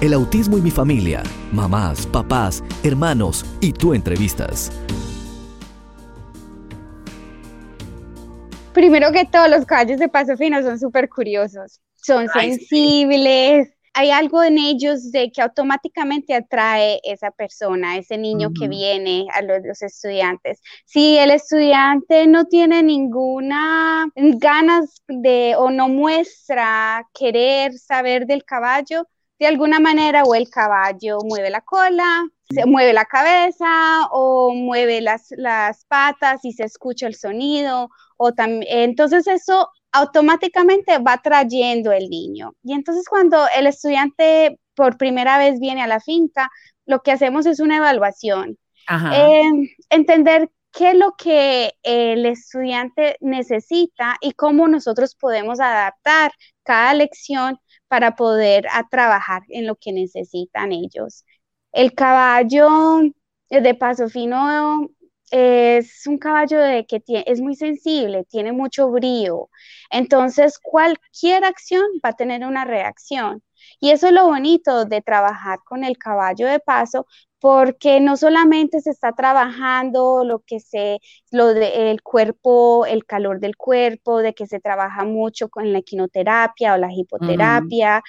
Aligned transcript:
El 0.00 0.14
autismo 0.14 0.56
y 0.56 0.62
mi 0.62 0.70
familia. 0.70 1.22
Mamás, 1.52 2.06
papás, 2.06 2.64
hermanos 2.82 3.44
y 3.60 3.74
tú 3.74 3.92
entrevistas. 3.92 4.72
Primero 8.72 9.12
que 9.12 9.26
todo, 9.26 9.46
los 9.48 9.66
caballos 9.66 9.98
de 9.98 10.08
paso 10.08 10.38
fino 10.38 10.62
son 10.62 10.78
súper 10.78 11.10
curiosos. 11.10 11.80
Son 11.96 12.28
sensibles, 12.28 13.68
hay 13.92 14.10
algo 14.10 14.42
en 14.42 14.56
ellos 14.56 15.12
de 15.12 15.30
que 15.30 15.42
automáticamente 15.42 16.34
atrae 16.34 17.00
esa 17.04 17.30
persona, 17.30 17.98
ese 17.98 18.16
niño 18.16 18.52
que 18.58 18.68
viene 18.68 19.26
a 19.34 19.42
los, 19.42 19.82
estudiantes. 19.82 20.62
Si 20.86 21.18
el 21.18 21.30
estudiante 21.30 22.26
no 22.26 22.46
tiene 22.46 22.82
ninguna 22.82 24.06
ganas 24.16 25.02
de 25.08 25.56
o 25.58 25.70
no 25.70 25.88
muestra 25.88 27.06
querer 27.12 27.74
saber 27.74 28.26
del 28.26 28.44
caballo, 28.44 29.06
de 29.40 29.46
alguna 29.46 29.80
manera 29.80 30.22
o 30.24 30.34
el 30.34 30.50
caballo 30.50 31.18
mueve 31.24 31.48
la 31.48 31.62
cola, 31.62 32.28
se 32.50 32.66
mueve 32.66 32.92
la 32.92 33.06
cabeza 33.06 34.06
o 34.10 34.52
mueve 34.54 35.00
las, 35.00 35.28
las 35.30 35.86
patas 35.86 36.44
y 36.44 36.52
se 36.52 36.64
escucha 36.64 37.06
el 37.06 37.14
sonido 37.14 37.88
o 38.18 38.32
entonces 38.36 39.26
eso 39.26 39.70
automáticamente 39.92 40.98
va 40.98 41.16
trayendo 41.22 41.90
el 41.90 42.10
niño. 42.10 42.52
Y 42.62 42.74
entonces 42.74 43.08
cuando 43.08 43.46
el 43.56 43.66
estudiante 43.66 44.58
por 44.74 44.98
primera 44.98 45.38
vez 45.38 45.58
viene 45.58 45.82
a 45.82 45.86
la 45.86 46.00
finca, 46.00 46.50
lo 46.84 47.00
que 47.00 47.12
hacemos 47.12 47.46
es 47.46 47.60
una 47.60 47.78
evaluación. 47.78 48.58
Em, 49.12 49.68
entender 49.88 50.50
qué 50.72 50.90
es 50.90 50.96
lo 50.96 51.14
que 51.16 51.72
el 51.82 52.26
estudiante 52.26 53.16
necesita 53.20 54.16
y 54.20 54.32
cómo 54.32 54.68
nosotros 54.68 55.14
podemos 55.14 55.60
adaptar 55.60 56.32
cada 56.62 56.92
lección 56.94 57.58
para 57.90 58.16
poder 58.16 58.66
trabajar 58.90 59.42
en 59.50 59.66
lo 59.66 59.76
que 59.76 59.92
necesitan 59.92 60.72
ellos. 60.72 61.26
El 61.72 61.94
caballo 61.94 62.68
de 63.50 63.74
paso 63.74 64.08
fino 64.08 64.88
es 65.32 66.06
un 66.06 66.18
caballo 66.18 66.58
de 66.60 66.86
que 66.86 67.02
es 67.26 67.40
muy 67.40 67.54
sensible, 67.56 68.24
tiene 68.24 68.52
mucho 68.52 68.90
brío. 68.90 69.50
Entonces, 69.90 70.58
cualquier 70.60 71.44
acción 71.44 71.84
va 72.04 72.10
a 72.10 72.12
tener 72.14 72.44
una 72.46 72.64
reacción. 72.64 73.42
Y 73.80 73.90
eso 73.90 74.06
es 74.08 74.12
lo 74.12 74.26
bonito 74.26 74.84
de 74.86 75.02
trabajar 75.02 75.58
con 75.64 75.84
el 75.84 75.98
caballo 75.98 76.46
de 76.48 76.60
paso, 76.60 77.06
porque 77.40 78.00
no 78.00 78.16
solamente 78.16 78.80
se 78.80 78.90
está 78.90 79.12
trabajando 79.12 80.24
lo 80.24 80.40
que 80.40 80.60
se, 80.60 81.00
lo 81.30 81.48
del 81.54 82.02
cuerpo, 82.02 82.86
el 82.86 83.04
calor 83.06 83.40
del 83.40 83.56
cuerpo, 83.56 84.18
de 84.18 84.34
que 84.34 84.46
se 84.46 84.60
trabaja 84.60 85.04
mucho 85.04 85.48
con 85.48 85.72
la 85.72 85.78
equinoterapia 85.78 86.74
o 86.74 86.76
la 86.76 86.92
hipoterapia, 86.92 88.02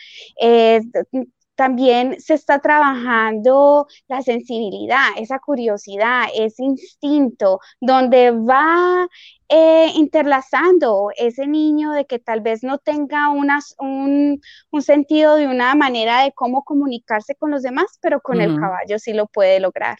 también 1.61 2.19
se 2.19 2.33
está 2.33 2.57
trabajando 2.57 3.85
la 4.07 4.23
sensibilidad, 4.23 5.09
esa 5.15 5.37
curiosidad, 5.37 6.23
ese 6.33 6.63
instinto, 6.63 7.59
donde 7.79 8.31
va 8.31 9.07
eh, 9.47 9.91
interlazando 9.93 11.09
ese 11.15 11.45
niño 11.45 11.91
de 11.91 12.05
que 12.05 12.17
tal 12.17 12.41
vez 12.41 12.63
no 12.63 12.79
tenga 12.79 13.29
un, 13.29 14.41
sentido 14.81 15.35
de 15.35 15.45
una 15.45 15.75
manera 15.75 16.23
de 16.23 16.31
cómo 16.31 16.63
comunicarse 16.63 17.35
con 17.35 17.51
los 17.51 17.61
demás, 17.61 17.99
pero 18.01 18.21
con 18.21 18.41
el 18.41 18.59
caballo 18.59 18.97
sí 18.97 19.13
lo 19.13 19.27
puede 19.27 19.59
lograr. 19.59 19.99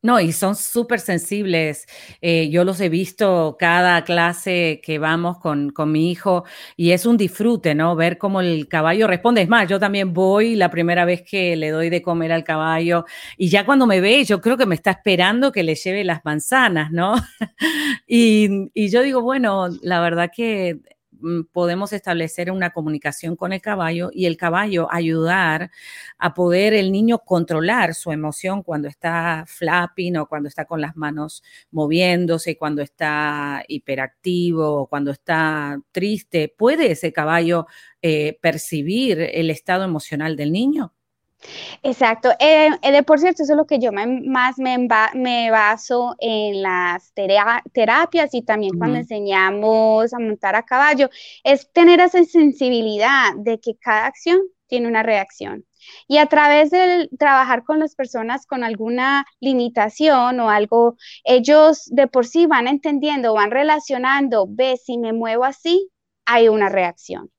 No, 0.00 0.20
y 0.20 0.30
son 0.30 0.54
súper 0.54 1.00
sensibles. 1.00 1.86
Eh, 2.20 2.50
yo 2.50 2.64
los 2.64 2.80
he 2.80 2.88
visto 2.88 3.56
cada 3.58 4.04
clase 4.04 4.80
que 4.80 5.00
vamos 5.00 5.38
con, 5.38 5.70
con, 5.70 5.90
mi 5.90 6.12
hijo 6.12 6.44
y 6.76 6.92
es 6.92 7.04
un 7.04 7.16
disfrute, 7.16 7.74
¿no? 7.74 7.96
Ver 7.96 8.16
cómo 8.16 8.40
el 8.40 8.68
caballo 8.68 9.08
responde. 9.08 9.42
Es 9.42 9.48
más, 9.48 9.68
yo 9.68 9.80
también 9.80 10.14
voy 10.14 10.54
la 10.54 10.70
primera 10.70 11.04
vez 11.04 11.22
que 11.28 11.56
le 11.56 11.70
doy 11.70 11.90
de 11.90 12.00
comer 12.00 12.30
al 12.30 12.44
caballo 12.44 13.06
y 13.36 13.48
ya 13.48 13.66
cuando 13.66 13.88
me 13.88 14.00
ve, 14.00 14.24
yo 14.24 14.40
creo 14.40 14.56
que 14.56 14.66
me 14.66 14.76
está 14.76 14.92
esperando 14.92 15.50
que 15.50 15.64
le 15.64 15.74
lleve 15.74 16.04
las 16.04 16.24
manzanas, 16.24 16.92
¿no? 16.92 17.14
y, 18.06 18.70
y 18.74 18.90
yo 18.90 19.02
digo, 19.02 19.22
bueno, 19.22 19.68
la 19.82 20.00
verdad 20.00 20.30
que 20.32 20.78
podemos 21.52 21.92
establecer 21.92 22.50
una 22.50 22.70
comunicación 22.70 23.36
con 23.36 23.52
el 23.52 23.60
caballo 23.60 24.10
y 24.12 24.26
el 24.26 24.36
caballo 24.36 24.88
ayudar 24.90 25.70
a 26.18 26.34
poder 26.34 26.74
el 26.74 26.92
niño 26.92 27.20
controlar 27.20 27.94
su 27.94 28.12
emoción 28.12 28.62
cuando 28.62 28.88
está 28.88 29.44
flapping 29.46 30.16
o 30.18 30.26
cuando 30.26 30.48
está 30.48 30.64
con 30.64 30.80
las 30.80 30.96
manos 30.96 31.42
moviéndose, 31.70 32.56
cuando 32.56 32.82
está 32.82 33.64
hiperactivo 33.68 34.82
o 34.82 34.86
cuando 34.86 35.10
está 35.10 35.80
triste. 35.92 36.54
¿Puede 36.56 36.92
ese 36.92 37.12
caballo 37.12 37.66
eh, 38.02 38.38
percibir 38.40 39.20
el 39.20 39.50
estado 39.50 39.84
emocional 39.84 40.36
del 40.36 40.52
niño? 40.52 40.92
Exacto. 41.82 42.30
Eh, 42.40 42.68
eh, 42.82 42.92
de 42.92 43.02
por 43.02 43.18
cierto, 43.20 43.42
eso 43.42 43.52
es 43.52 43.56
lo 43.56 43.66
que 43.66 43.78
yo 43.78 43.92
más 43.92 44.58
me, 44.58 44.88
me, 45.14 45.50
baso 45.50 46.16
en 46.18 46.62
las 46.62 47.12
terapias 47.12 48.34
y 48.34 48.42
también 48.42 48.76
cuando 48.76 48.98
enseñamos 48.98 50.12
a 50.12 50.18
montar 50.18 50.56
a 50.56 50.64
caballo, 50.64 51.08
es 51.44 51.70
tener 51.72 52.00
esa 52.00 52.24
sensibilidad 52.24 53.34
de 53.36 53.60
que 53.60 53.76
cada 53.78 54.06
acción 54.06 54.40
tiene 54.66 54.88
una 54.88 55.02
reacción. 55.02 55.64
Y 56.06 56.18
a 56.18 56.26
través 56.26 56.70
de 56.70 57.08
trabajar 57.18 57.64
con 57.64 57.78
las 57.78 57.94
personas 57.94 58.46
con 58.46 58.64
alguna 58.64 59.24
limitación 59.40 60.40
o 60.40 60.50
algo, 60.50 60.96
ellos 61.24 61.84
de 61.86 62.06
por 62.08 62.26
sí 62.26 62.46
van 62.46 62.68
entendiendo, 62.68 63.34
van 63.34 63.50
relacionando, 63.50 64.46
ve, 64.48 64.76
si 64.76 64.98
me 64.98 65.12
muevo 65.12 65.44
así, 65.44 65.90
hay 66.26 66.48
una 66.48 66.68
reacción. 66.68 67.30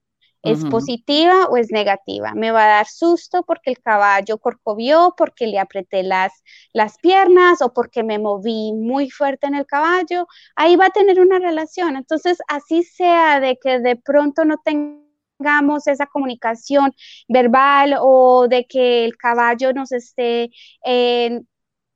¿Es 0.41 0.63
positiva 0.65 1.47
o 1.47 1.57
es 1.57 1.69
negativa? 1.69 2.33
Me 2.33 2.51
va 2.51 2.63
a 2.63 2.67
dar 2.77 2.87
susto 2.87 3.43
porque 3.43 3.71
el 3.71 3.79
caballo 3.79 4.37
corcovió, 4.37 5.13
porque 5.17 5.47
le 5.47 5.59
apreté 5.59 6.01
las, 6.01 6.31
las 6.73 6.97
piernas 6.97 7.61
o 7.61 7.73
porque 7.73 8.03
me 8.03 8.19
moví 8.19 8.71
muy 8.73 9.09
fuerte 9.09 9.47
en 9.47 9.55
el 9.55 9.65
caballo. 9.65 10.27
Ahí 10.55 10.77
va 10.77 10.85
a 10.85 10.91
tener 10.91 11.19
una 11.19 11.39
relación. 11.39 11.97
Entonces, 11.97 12.37
así 12.47 12.83
sea 12.83 13.41
de 13.41 13.57
que 13.61 13.79
de 13.79 13.97
pronto 13.97 14.45
no 14.45 14.55
tengamos 14.63 15.87
esa 15.87 16.05
comunicación 16.07 16.93
verbal 17.27 17.97
o 17.99 18.47
de 18.47 18.65
que 18.65 19.05
el 19.05 19.17
caballo 19.17 19.73
nos 19.73 19.91
esté 19.91 20.51
eh, 20.85 21.41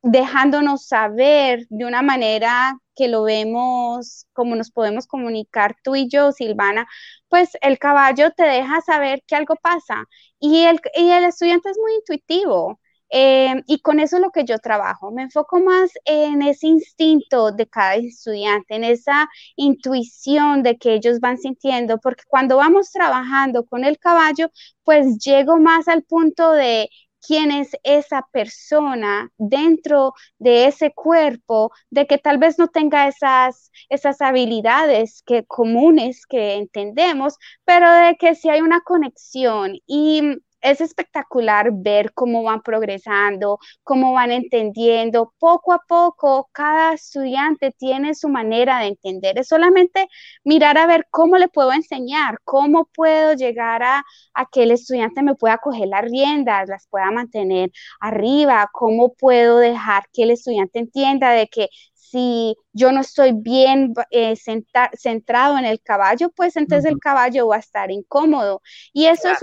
dejándonos 0.04 0.86
saber 0.86 1.66
de 1.70 1.84
una 1.86 2.02
manera 2.02 2.78
que 2.94 3.08
lo 3.08 3.24
vemos, 3.24 4.26
como 4.32 4.54
nos 4.54 4.70
podemos 4.70 5.06
comunicar 5.06 5.76
tú 5.82 5.96
y 5.96 6.08
yo, 6.08 6.30
Silvana, 6.32 6.86
pues 7.28 7.50
el 7.62 7.78
caballo 7.78 8.30
te 8.32 8.44
deja 8.44 8.80
saber 8.82 9.22
que 9.26 9.34
algo 9.36 9.56
pasa 9.56 10.04
y 10.38 10.64
el, 10.64 10.80
el 10.94 11.24
estudiante 11.24 11.70
es 11.70 11.78
muy 11.78 11.94
intuitivo. 11.94 12.80
Eh, 13.16 13.62
y 13.66 13.78
con 13.80 14.00
eso 14.00 14.16
es 14.16 14.22
lo 14.22 14.30
que 14.30 14.44
yo 14.44 14.58
trabajo. 14.58 15.12
Me 15.12 15.22
enfoco 15.22 15.60
más 15.60 15.90
en 16.04 16.42
ese 16.42 16.66
instinto 16.66 17.52
de 17.52 17.66
cada 17.68 17.94
estudiante, 17.94 18.74
en 18.74 18.82
esa 18.82 19.28
intuición 19.56 20.62
de 20.64 20.76
que 20.78 20.94
ellos 20.94 21.20
van 21.20 21.38
sintiendo, 21.38 21.98
porque 21.98 22.24
cuando 22.28 22.56
vamos 22.56 22.90
trabajando 22.90 23.64
con 23.66 23.84
el 23.84 23.98
caballo, 23.98 24.50
pues 24.82 25.18
llego 25.18 25.58
más 25.58 25.86
al 25.86 26.02
punto 26.02 26.50
de 26.52 26.88
quién 27.26 27.50
es 27.50 27.70
esa 27.82 28.26
persona 28.32 29.30
dentro 29.38 30.14
de 30.38 30.66
ese 30.66 30.92
cuerpo, 30.92 31.72
de 31.90 32.06
que 32.06 32.18
tal 32.18 32.38
vez 32.38 32.58
no 32.58 32.68
tenga 32.68 33.08
esas, 33.08 33.70
esas 33.88 34.20
habilidades 34.20 35.22
que, 35.24 35.44
comunes 35.44 36.26
que 36.26 36.54
entendemos, 36.54 37.36
pero 37.64 37.90
de 37.92 38.16
que 38.16 38.34
si 38.34 38.48
hay 38.48 38.60
una 38.60 38.80
conexión 38.80 39.76
y 39.86 40.38
es 40.64 40.80
espectacular 40.80 41.70
ver 41.72 42.12
cómo 42.14 42.42
van 42.42 42.62
progresando, 42.62 43.58
cómo 43.82 44.14
van 44.14 44.32
entendiendo. 44.32 45.34
Poco 45.38 45.74
a 45.74 45.80
poco, 45.86 46.48
cada 46.52 46.94
estudiante 46.94 47.70
tiene 47.70 48.14
su 48.14 48.30
manera 48.30 48.78
de 48.80 48.86
entender. 48.86 49.38
Es 49.38 49.48
solamente 49.48 50.08
mirar 50.42 50.78
a 50.78 50.86
ver 50.86 51.06
cómo 51.10 51.36
le 51.36 51.48
puedo 51.48 51.72
enseñar, 51.72 52.38
cómo 52.44 52.86
puedo 52.94 53.34
llegar 53.34 53.82
a, 53.82 54.04
que 54.52 54.62
el 54.62 54.70
estudiante 54.70 55.22
me 55.22 55.34
pueda 55.34 55.58
coger 55.58 55.88
las 55.88 56.02
riendas, 56.02 56.68
las 56.68 56.86
pueda 56.88 57.10
mantener 57.10 57.70
arriba, 58.00 58.70
cómo 58.72 59.12
puedo 59.14 59.58
dejar 59.58 60.04
que 60.12 60.22
el 60.22 60.30
estudiante 60.30 60.78
entienda 60.78 61.30
de 61.32 61.46
que 61.48 61.68
si 62.14 62.56
yo 62.72 62.92
no 62.92 63.00
estoy 63.00 63.32
bien 63.32 63.92
eh, 64.10 64.36
centrado 64.36 65.58
en 65.58 65.64
el 65.64 65.80
caballo, 65.80 66.30
pues 66.30 66.56
entonces 66.56 66.92
el 66.92 67.00
caballo 67.00 67.48
va 67.48 67.56
a 67.56 67.58
estar 67.58 67.90
incómodo. 67.90 68.62
Y 68.92 69.06
eso 69.06 69.28
es 69.30 69.38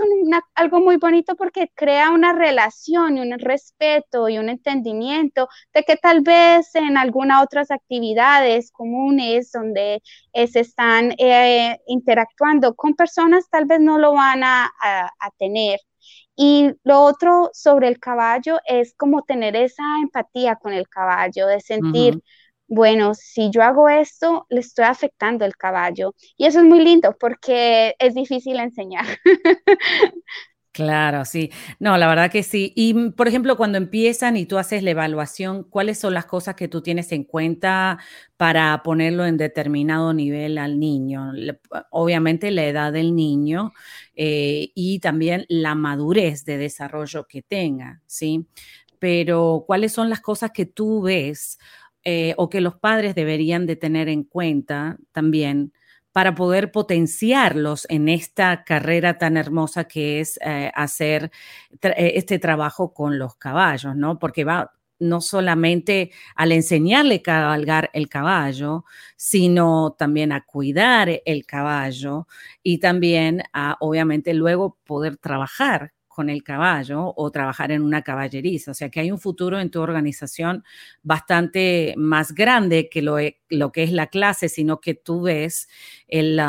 algo 0.54 0.80
muy 0.80 0.96
bonito 0.96 1.36
porque 1.36 1.70
crea 1.74 2.10
una 2.10 2.32
relación 2.32 3.18
y 3.18 3.20
un 3.20 3.38
respeto 3.38 4.30
y 4.30 4.38
un 4.38 4.48
entendimiento 4.48 5.48
de 5.74 5.82
que 5.82 5.96
tal 5.96 6.22
vez 6.22 6.74
en 6.74 6.96
algunas 6.96 7.42
otras 7.42 7.70
actividades 7.70 8.72
comunes 8.72 9.52
donde 9.52 10.02
eh, 10.32 10.46
se 10.46 10.60
están 10.60 11.12
eh, 11.18 11.78
interactuando 11.86 12.74
con 12.74 12.94
personas, 12.94 13.50
tal 13.50 13.66
vez 13.66 13.80
no 13.80 13.98
lo 13.98 14.14
van 14.14 14.44
a, 14.44 14.72
tener. 15.38 15.78
Y 16.36 16.70
lo 16.84 17.02
otro 17.02 17.50
sobre 17.52 17.88
el 17.88 17.98
caballo 17.98 18.58
es 18.66 18.94
como 18.96 19.22
tener 19.22 19.56
esa 19.56 19.82
empatía 20.00 20.56
con 20.56 20.72
el 20.72 20.88
caballo, 20.88 21.46
de 21.46 21.60
sentir, 21.60 22.22
bueno, 22.68 23.14
si 23.14 23.50
yo 23.50 23.62
hago 23.62 23.88
esto, 23.88 24.46
le 24.50 24.60
estoy 24.60 24.84
afectando 24.86 25.44
el 25.44 25.56
caballo. 25.56 26.14
Y 26.36 26.46
eso 26.46 26.60
es 26.60 26.64
muy 26.64 26.80
lindo 26.84 27.16
porque 27.18 27.94
es 27.98 28.14
difícil 28.14 28.58
enseñar. 28.58 29.06
Claro, 30.72 31.26
sí. 31.26 31.50
No, 31.80 31.98
la 31.98 32.08
verdad 32.08 32.30
que 32.30 32.42
sí. 32.42 32.72
Y, 32.74 32.94
mm, 32.94 33.12
por 33.12 33.28
ejemplo, 33.28 33.58
cuando 33.58 33.76
empiezan 33.76 34.38
y 34.38 34.46
tú 34.46 34.56
haces 34.56 34.82
la 34.82 34.92
evaluación, 34.92 35.64
¿cuáles 35.64 35.98
son 35.98 36.14
las 36.14 36.24
cosas 36.24 36.54
que 36.54 36.66
tú 36.66 36.80
tienes 36.80 37.12
en 37.12 37.24
cuenta 37.24 37.98
para 38.38 38.82
ponerlo 38.82 39.26
en 39.26 39.36
determinado 39.36 40.14
nivel 40.14 40.56
al 40.56 40.80
niño? 40.80 41.32
Obviamente 41.90 42.50
la 42.50 42.64
edad 42.64 42.90
del 42.90 43.14
niño 43.14 43.74
eh, 44.16 44.70
y 44.74 45.00
también 45.00 45.44
la 45.48 45.74
madurez 45.74 46.46
de 46.46 46.56
desarrollo 46.56 47.26
que 47.26 47.42
tenga, 47.42 48.00
¿sí? 48.06 48.46
Pero, 48.98 49.64
¿cuáles 49.66 49.92
son 49.92 50.08
las 50.08 50.20
cosas 50.20 50.52
que 50.52 50.64
tú 50.64 51.02
ves 51.02 51.58
eh, 52.04 52.34
o 52.36 52.48
que 52.50 52.60
los 52.60 52.76
padres 52.76 53.14
deberían 53.14 53.66
de 53.66 53.76
tener 53.76 54.08
en 54.08 54.24
cuenta 54.24 54.98
también? 55.12 55.72
para 56.12 56.34
poder 56.34 56.70
potenciarlos 56.72 57.86
en 57.88 58.08
esta 58.08 58.64
carrera 58.64 59.16
tan 59.18 59.36
hermosa 59.36 59.84
que 59.84 60.20
es 60.20 60.38
eh, 60.44 60.70
hacer 60.74 61.30
eh, 61.82 62.12
este 62.16 62.38
trabajo 62.38 62.92
con 62.92 63.18
los 63.18 63.36
caballos, 63.36 63.96
¿no? 63.96 64.18
Porque 64.18 64.44
va 64.44 64.72
no 64.98 65.20
solamente 65.20 66.12
al 66.36 66.52
enseñarle 66.52 67.16
a 67.16 67.22
cabalgar 67.22 67.90
el 67.92 68.08
caballo, 68.08 68.84
sino 69.16 69.96
también 69.98 70.32
a 70.32 70.44
cuidar 70.44 71.22
el 71.24 71.44
caballo 71.44 72.28
y 72.62 72.78
también 72.78 73.42
a, 73.52 73.76
obviamente, 73.80 74.32
luego 74.34 74.78
poder 74.84 75.16
trabajar 75.16 75.92
con 76.12 76.30
el 76.30 76.42
caballo 76.42 77.12
o 77.16 77.30
trabajar 77.30 77.72
en 77.72 77.82
una 77.82 78.02
caballeriza. 78.02 78.70
O 78.70 78.74
sea 78.74 78.90
que 78.90 79.00
hay 79.00 79.10
un 79.10 79.18
futuro 79.18 79.58
en 79.58 79.70
tu 79.70 79.80
organización 79.80 80.64
bastante 81.02 81.94
más 81.96 82.32
grande 82.34 82.88
que 82.88 83.02
lo, 83.02 83.18
e, 83.18 83.40
lo 83.48 83.72
que 83.72 83.82
es 83.82 83.92
la 83.92 84.08
clase, 84.08 84.48
sino 84.48 84.80
que 84.80 84.94
tú 84.94 85.22
ves 85.22 85.68
el, 86.08 86.40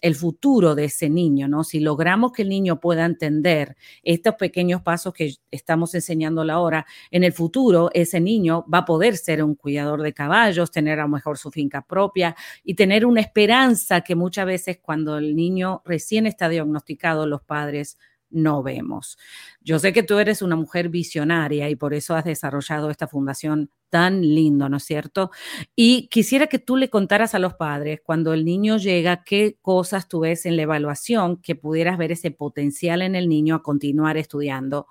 el, 0.00 0.14
futuro 0.14 0.74
de 0.74 0.84
ese 0.84 1.10
niño, 1.10 1.48
¿no? 1.48 1.64
Si 1.64 1.80
logramos 1.80 2.32
que 2.32 2.42
el 2.42 2.48
niño 2.48 2.80
pueda 2.80 3.04
entender 3.04 3.76
estos 4.02 4.34
pequeños 4.36 4.82
pasos 4.82 5.12
que 5.12 5.34
estamos 5.50 5.94
enseñándole 5.94 6.52
ahora, 6.52 6.86
en 7.10 7.24
el 7.24 7.32
futuro 7.32 7.90
ese 7.94 8.20
niño 8.20 8.64
va 8.72 8.78
a 8.78 8.84
poder 8.84 9.16
ser 9.16 9.42
un 9.42 9.54
cuidador 9.54 10.02
de 10.02 10.12
caballos, 10.12 10.70
tener 10.70 11.00
a 11.00 11.02
lo 11.02 11.08
mejor 11.08 11.38
su 11.38 11.50
finca 11.50 11.82
propia 11.82 12.36
y 12.62 12.74
tener 12.74 13.04
una 13.04 13.20
esperanza 13.20 14.02
que 14.02 14.14
muchas 14.14 14.46
veces 14.46 14.78
cuando 14.80 15.18
el 15.18 15.34
niño 15.34 15.82
recién 15.84 16.26
está 16.26 16.48
diagnosticado, 16.48 17.26
los 17.26 17.42
padres 17.42 17.98
no 18.32 18.62
vemos. 18.62 19.18
Yo 19.60 19.78
sé 19.78 19.92
que 19.92 20.02
tú 20.02 20.18
eres 20.18 20.42
una 20.42 20.56
mujer 20.56 20.88
visionaria 20.88 21.68
y 21.70 21.76
por 21.76 21.94
eso 21.94 22.14
has 22.14 22.24
desarrollado 22.24 22.90
esta 22.90 23.06
fundación 23.06 23.70
tan 23.90 24.22
lindo, 24.22 24.68
¿no 24.68 24.78
es 24.78 24.84
cierto? 24.84 25.30
Y 25.76 26.08
quisiera 26.08 26.46
que 26.46 26.58
tú 26.58 26.76
le 26.76 26.90
contaras 26.90 27.34
a 27.34 27.38
los 27.38 27.54
padres 27.54 28.00
cuando 28.02 28.32
el 28.32 28.44
niño 28.44 28.78
llega, 28.78 29.22
qué 29.22 29.58
cosas 29.60 30.08
tú 30.08 30.20
ves 30.20 30.46
en 30.46 30.56
la 30.56 30.62
evaluación 30.62 31.36
que 31.36 31.54
pudieras 31.54 31.98
ver 31.98 32.12
ese 32.12 32.30
potencial 32.30 33.02
en 33.02 33.14
el 33.14 33.28
niño 33.28 33.54
a 33.54 33.62
continuar 33.62 34.16
estudiando 34.16 34.86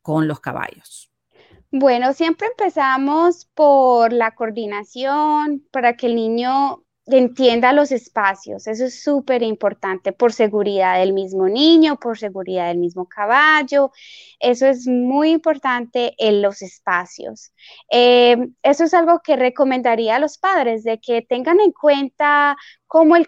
con 0.00 0.28
los 0.28 0.40
caballos. 0.40 1.10
Bueno, 1.76 2.12
siempre 2.12 2.46
empezamos 2.46 3.46
por 3.46 4.12
la 4.12 4.36
coordinación, 4.36 5.66
para 5.72 5.96
que 5.96 6.06
el 6.06 6.14
niño 6.14 6.84
entienda 7.06 7.72
los 7.72 7.92
espacios, 7.92 8.66
eso 8.66 8.86
es 8.86 9.02
súper 9.02 9.42
importante 9.42 10.12
por 10.12 10.32
seguridad 10.32 10.98
del 10.98 11.12
mismo 11.12 11.48
niño, 11.48 11.96
por 11.96 12.18
seguridad 12.18 12.68
del 12.68 12.78
mismo 12.78 13.06
caballo, 13.06 13.90
eso 14.40 14.66
es 14.66 14.86
muy 14.86 15.30
importante 15.30 16.14
en 16.18 16.40
los 16.40 16.62
espacios. 16.62 17.52
Eh, 17.90 18.36
eso 18.62 18.84
es 18.84 18.94
algo 18.94 19.20
que 19.22 19.36
recomendaría 19.36 20.16
a 20.16 20.18
los 20.18 20.38
padres, 20.38 20.82
de 20.84 20.98
que 20.98 21.22
tengan 21.22 21.60
en 21.60 21.72
cuenta 21.72 22.56
cómo 22.94 23.16
el, 23.16 23.26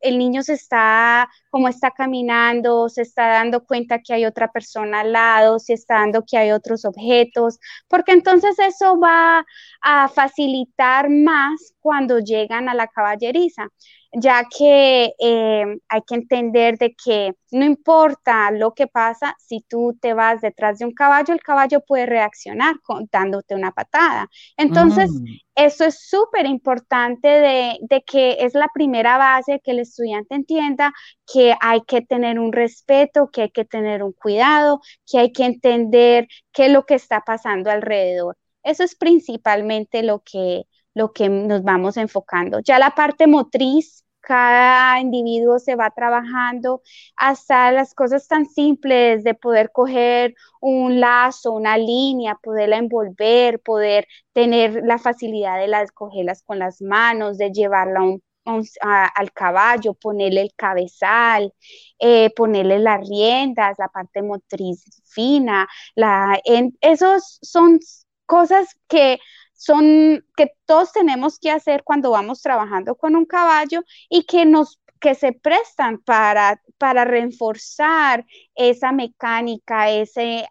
el, 0.00 0.18
niño 0.18 0.42
se 0.42 0.54
está, 0.54 1.28
cómo 1.50 1.68
está 1.68 1.90
caminando, 1.90 2.88
se 2.88 3.02
está 3.02 3.28
dando 3.28 3.62
cuenta 3.66 3.98
que 3.98 4.14
hay 4.14 4.24
otra 4.24 4.50
persona 4.50 5.00
al 5.00 5.12
lado, 5.12 5.58
se 5.58 5.74
está 5.74 5.96
dando 5.96 6.24
que 6.24 6.38
hay 6.38 6.50
otros 6.50 6.86
objetos, 6.86 7.58
porque 7.88 8.12
entonces 8.12 8.58
eso 8.58 8.98
va 8.98 9.44
a 9.82 10.08
facilitar 10.08 11.10
más 11.10 11.74
cuando 11.80 12.20
llegan 12.20 12.70
a 12.70 12.74
la 12.74 12.86
caballeriza 12.86 13.68
ya 14.12 14.44
que 14.44 15.14
eh, 15.18 15.64
hay 15.88 16.00
que 16.06 16.14
entender 16.14 16.76
de 16.76 16.94
que 16.94 17.32
no 17.50 17.64
importa 17.64 18.50
lo 18.50 18.72
que 18.74 18.86
pasa, 18.86 19.34
si 19.38 19.60
tú 19.68 19.96
te 20.00 20.14
vas 20.14 20.40
detrás 20.40 20.78
de 20.78 20.84
un 20.84 20.92
caballo, 20.92 21.32
el 21.32 21.42
caballo 21.42 21.80
puede 21.80 22.06
reaccionar 22.06 22.76
dándote 23.10 23.54
una 23.54 23.72
patada. 23.72 24.28
Entonces, 24.56 25.10
mm. 25.10 25.24
eso 25.54 25.84
es 25.84 26.08
súper 26.08 26.46
importante 26.46 27.28
de, 27.28 27.78
de, 27.82 28.02
que 28.02 28.38
es 28.40 28.54
la 28.54 28.68
primera 28.74 29.16
base 29.18 29.60
que 29.64 29.70
el 29.72 29.80
estudiante 29.80 30.34
entienda 30.34 30.92
que 31.30 31.54
hay 31.60 31.80
que 31.82 32.02
tener 32.02 32.38
un 32.38 32.52
respeto, 32.52 33.30
que 33.30 33.42
hay 33.42 33.50
que 33.50 33.64
tener 33.64 34.02
un 34.02 34.12
cuidado, 34.12 34.80
que 35.10 35.18
hay 35.18 35.32
que 35.32 35.44
entender 35.44 36.28
qué 36.52 36.66
es 36.66 36.72
lo 36.72 36.84
que 36.84 36.94
está 36.94 37.22
pasando 37.22 37.70
alrededor. 37.70 38.36
Eso 38.62 38.84
es 38.84 38.94
principalmente 38.94 40.02
lo 40.02 40.20
que, 40.20 40.64
lo 40.94 41.12
que 41.12 41.28
nos 41.28 41.62
vamos 41.62 41.96
enfocando. 41.96 42.60
Ya 42.60 42.78
la 42.78 42.90
parte 42.90 43.26
motriz, 43.26 44.01
cada 44.22 45.00
individuo 45.00 45.58
se 45.58 45.76
va 45.76 45.90
trabajando 45.90 46.82
hasta 47.16 47.72
las 47.72 47.94
cosas 47.94 48.26
tan 48.28 48.46
simples 48.46 49.24
de 49.24 49.34
poder 49.34 49.70
coger 49.72 50.34
un 50.60 51.00
lazo, 51.00 51.52
una 51.52 51.76
línea, 51.76 52.38
poderla 52.42 52.78
envolver, 52.78 53.60
poder 53.60 54.06
tener 54.32 54.82
la 54.84 54.98
facilidad 54.98 55.58
de 55.58 55.68
las 55.68 55.92
cogerlas 55.92 56.42
con 56.44 56.58
las 56.58 56.80
manos, 56.80 57.36
de 57.38 57.50
llevarla 57.52 58.00
al 58.44 59.32
caballo, 59.32 59.94
ponerle 59.94 60.42
el 60.42 60.52
cabezal, 60.56 61.52
eh, 61.98 62.30
ponerle 62.34 62.78
las 62.78 63.06
riendas, 63.08 63.76
la 63.78 63.88
parte 63.88 64.22
motriz 64.22 64.84
fina, 65.04 65.68
la, 65.94 66.40
esos 66.80 67.38
son 67.42 67.78
cosas 68.26 68.68
que 68.88 69.18
son 69.62 70.24
que 70.36 70.50
todos 70.66 70.92
tenemos 70.92 71.38
que 71.38 71.52
hacer 71.52 71.84
cuando 71.84 72.10
vamos 72.10 72.42
trabajando 72.42 72.96
con 72.96 73.14
un 73.14 73.26
caballo 73.26 73.84
y 74.08 74.24
que 74.24 74.44
nos 74.44 74.80
que 75.02 75.16
se 75.16 75.32
prestan 75.32 75.98
para, 75.98 76.62
para 76.78 77.04
reforzar 77.04 78.24
esa 78.54 78.92
mecánica, 78.92 79.90
ese, 79.90 80.46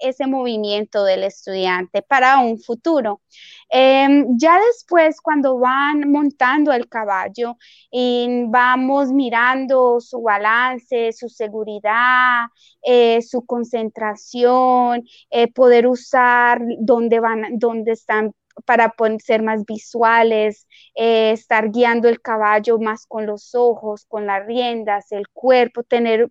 ese 0.00 0.26
movimiento 0.26 1.04
del 1.04 1.24
estudiante 1.24 2.00
para 2.00 2.38
un 2.38 2.58
futuro. 2.58 3.20
Em, 3.68 4.26
ya 4.38 4.58
después, 4.68 5.20
cuando 5.20 5.58
van 5.58 6.10
montando 6.10 6.72
el 6.72 6.88
caballo, 6.88 7.56
y 7.90 8.44
vamos 8.48 9.12
mirando 9.12 10.00
su 10.00 10.22
balance, 10.22 11.12
su 11.12 11.28
seguridad, 11.28 12.46
eh, 12.82 13.20
su 13.20 13.44
concentración, 13.44 15.04
eh, 15.30 15.52
poder 15.52 15.86
usar 15.86 16.62
dónde 16.78 17.20
van, 17.20 17.58
dónde 17.58 17.92
están 17.92 18.32
para 18.64 18.94
ser 19.22 19.42
más 19.42 19.64
visuales, 19.64 20.66
eh, 20.94 21.32
estar 21.32 21.70
guiando 21.70 22.08
el 22.08 22.20
caballo 22.20 22.78
más 22.78 23.06
con 23.06 23.26
los 23.26 23.54
ojos, 23.54 24.06
con 24.06 24.26
las 24.26 24.46
riendas, 24.46 25.12
el 25.12 25.28
cuerpo, 25.28 25.82
tener 25.82 26.30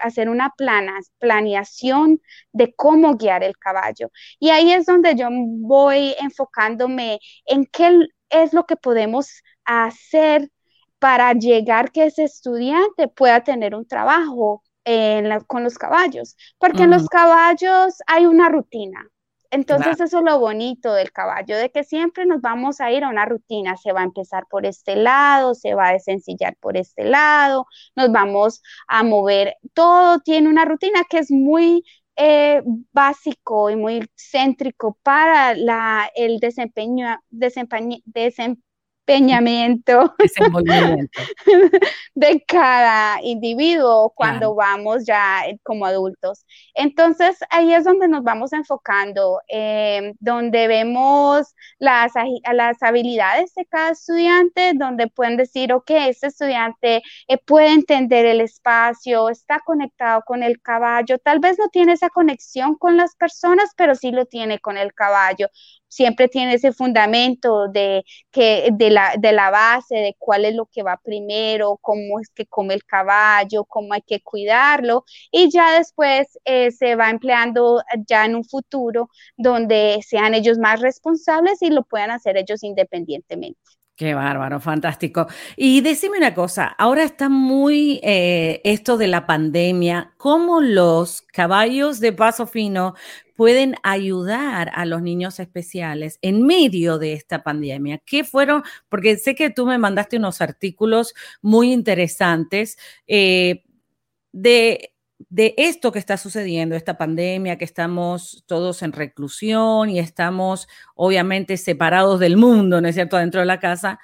hacer 0.00 0.28
una 0.28 0.50
plana, 0.56 0.98
planeación 1.18 2.20
de 2.52 2.74
cómo 2.74 3.16
guiar 3.16 3.44
el 3.44 3.56
caballo. 3.58 4.10
Y 4.38 4.50
ahí 4.50 4.72
es 4.72 4.86
donde 4.86 5.14
yo 5.14 5.28
voy 5.30 6.14
enfocándome 6.20 7.20
en 7.46 7.66
qué 7.66 8.08
es 8.30 8.52
lo 8.52 8.66
que 8.66 8.76
podemos 8.76 9.42
hacer 9.64 10.50
para 10.98 11.32
llegar 11.32 11.92
que 11.92 12.06
ese 12.06 12.24
estudiante 12.24 13.08
pueda 13.08 13.42
tener 13.42 13.74
un 13.74 13.86
trabajo 13.86 14.62
con 15.46 15.62
los 15.62 15.78
caballos, 15.78 16.36
porque 16.58 16.84
en 16.84 16.90
los 16.90 17.06
caballos 17.08 17.98
hay 18.06 18.26
una 18.26 18.48
rutina, 18.48 19.06
entonces 19.50 20.00
eso 20.00 20.18
es 20.18 20.24
lo 20.24 20.38
bonito 20.38 20.92
del 20.92 21.12
caballo, 21.12 21.56
de 21.56 21.70
que 21.70 21.84
siempre 21.84 22.26
nos 22.26 22.40
vamos 22.40 22.80
a 22.80 22.92
ir 22.92 23.04
a 23.04 23.08
una 23.08 23.26
rutina, 23.26 23.76
se 23.76 23.92
va 23.92 24.00
a 24.00 24.04
empezar 24.04 24.46
por 24.48 24.66
este 24.66 24.96
lado, 24.96 25.54
se 25.54 25.74
va 25.74 25.88
a 25.88 25.92
desencillar 25.92 26.56
por 26.60 26.76
este 26.76 27.04
lado, 27.04 27.66
nos 27.96 28.12
vamos 28.12 28.62
a 28.88 29.02
mover, 29.02 29.56
todo 29.74 30.20
tiene 30.20 30.48
una 30.48 30.64
rutina 30.64 31.04
que 31.08 31.18
es 31.18 31.30
muy 31.30 31.84
eh, 32.16 32.62
básico 32.92 33.70
y 33.70 33.76
muy 33.76 34.06
céntrico 34.16 34.98
para 35.02 35.54
la, 35.54 36.10
el 36.14 36.38
desempeño, 36.38 37.18
desempeño, 37.30 37.98
desempeño 38.04 38.62
de 42.14 42.44
cada 42.46 43.22
individuo 43.22 44.12
cuando 44.14 44.54
vamos 44.54 45.04
ya 45.06 45.46
eh, 45.46 45.58
como 45.62 45.86
adultos. 45.86 46.44
Entonces 46.74 47.38
ahí 47.50 47.72
es 47.72 47.84
donde 47.84 48.08
nos 48.08 48.22
vamos 48.22 48.52
enfocando, 48.52 49.40
em, 49.48 50.14
donde 50.20 50.68
vemos 50.68 51.54
las, 51.78 52.12
las 52.52 52.82
habilidades 52.82 53.52
de 53.54 53.66
cada 53.66 53.90
estudiante, 53.90 54.72
donde 54.74 55.08
pueden 55.08 55.36
decir, 55.36 55.72
ok, 55.72 55.90
este 55.90 56.28
estudiante 56.28 57.02
eh, 57.28 57.38
puede 57.38 57.72
entender 57.72 58.26
el 58.26 58.40
espacio, 58.40 59.28
está 59.28 59.60
conectado 59.64 60.22
con 60.26 60.42
el 60.42 60.60
caballo, 60.60 61.18
tal 61.18 61.40
vez 61.40 61.58
no 61.58 61.68
tiene 61.68 61.92
esa 61.92 62.10
conexión 62.10 62.76
con 62.76 62.96
las 62.96 63.14
personas, 63.16 63.70
pero 63.76 63.94
sí 63.94 64.12
lo 64.12 64.26
tiene 64.26 64.58
con 64.58 64.76
el 64.76 64.94
caballo 64.94 65.48
siempre 65.90 66.28
tiene 66.28 66.54
ese 66.54 66.72
fundamento 66.72 67.68
de, 67.68 68.04
que, 68.30 68.70
de, 68.72 68.90
la, 68.90 69.14
de 69.18 69.32
la 69.32 69.50
base, 69.50 69.96
de 69.96 70.16
cuál 70.18 70.44
es 70.46 70.54
lo 70.54 70.66
que 70.66 70.82
va 70.82 70.98
primero, 71.02 71.78
cómo 71.82 72.20
es 72.20 72.30
que 72.30 72.46
come 72.46 72.74
el 72.74 72.84
caballo, 72.84 73.64
cómo 73.66 73.92
hay 73.94 74.02
que 74.02 74.20
cuidarlo, 74.22 75.04
y 75.30 75.50
ya 75.50 75.76
después 75.78 76.38
eh, 76.44 76.70
se 76.70 76.96
va 76.96 77.10
empleando 77.10 77.82
ya 78.06 78.24
en 78.24 78.36
un 78.36 78.44
futuro 78.44 79.10
donde 79.36 80.00
sean 80.06 80.34
ellos 80.34 80.58
más 80.58 80.80
responsables 80.80 81.60
y 81.62 81.70
lo 81.70 81.82
puedan 81.84 82.10
hacer 82.10 82.36
ellos 82.36 82.62
independientemente. 82.62 83.60
Qué 84.00 84.14
bárbaro, 84.14 84.60
fantástico. 84.60 85.26
Y 85.56 85.82
decime 85.82 86.16
una 86.16 86.32
cosa, 86.32 86.68
ahora 86.78 87.02
está 87.04 87.28
muy 87.28 88.00
eh, 88.02 88.62
esto 88.64 88.96
de 88.96 89.08
la 89.08 89.26
pandemia, 89.26 90.14
¿cómo 90.16 90.62
los 90.62 91.20
caballos 91.20 92.00
de 92.00 92.14
paso 92.14 92.46
fino 92.46 92.94
pueden 93.36 93.74
ayudar 93.82 94.70
a 94.74 94.86
los 94.86 95.02
niños 95.02 95.38
especiales 95.38 96.18
en 96.22 96.46
medio 96.46 96.96
de 96.96 97.12
esta 97.12 97.42
pandemia? 97.42 97.98
¿Qué 98.06 98.24
fueron? 98.24 98.62
Porque 98.88 99.18
sé 99.18 99.34
que 99.34 99.50
tú 99.50 99.66
me 99.66 99.76
mandaste 99.76 100.16
unos 100.16 100.40
artículos 100.40 101.12
muy 101.42 101.70
interesantes 101.70 102.78
eh, 103.06 103.64
de 104.32 104.94
de 105.28 105.54
esto 105.58 105.92
que 105.92 105.98
está 105.98 106.16
sucediendo, 106.16 106.74
esta 106.74 106.96
pandemia, 106.96 107.58
que 107.58 107.64
estamos 107.64 108.44
todos 108.46 108.82
en 108.82 108.92
reclusión 108.92 109.90
y 109.90 109.98
estamos 109.98 110.68
obviamente 110.94 111.56
separados 111.56 112.20
del 112.20 112.36
mundo, 112.36 112.80
¿no 112.80 112.88
es 112.88 112.94
cierto?, 112.94 113.16
dentro 113.18 113.40
de 113.40 113.46
la 113.46 113.60
casa, 113.60 113.98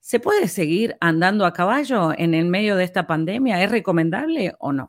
¿se 0.00 0.20
puede 0.20 0.48
seguir 0.48 0.96
andando 1.00 1.46
a 1.46 1.52
caballo 1.52 2.12
en 2.16 2.34
el 2.34 2.46
medio 2.46 2.76
de 2.76 2.84
esta 2.84 3.06
pandemia? 3.06 3.62
¿Es 3.62 3.70
recomendable 3.70 4.54
o 4.58 4.72
no? 4.72 4.88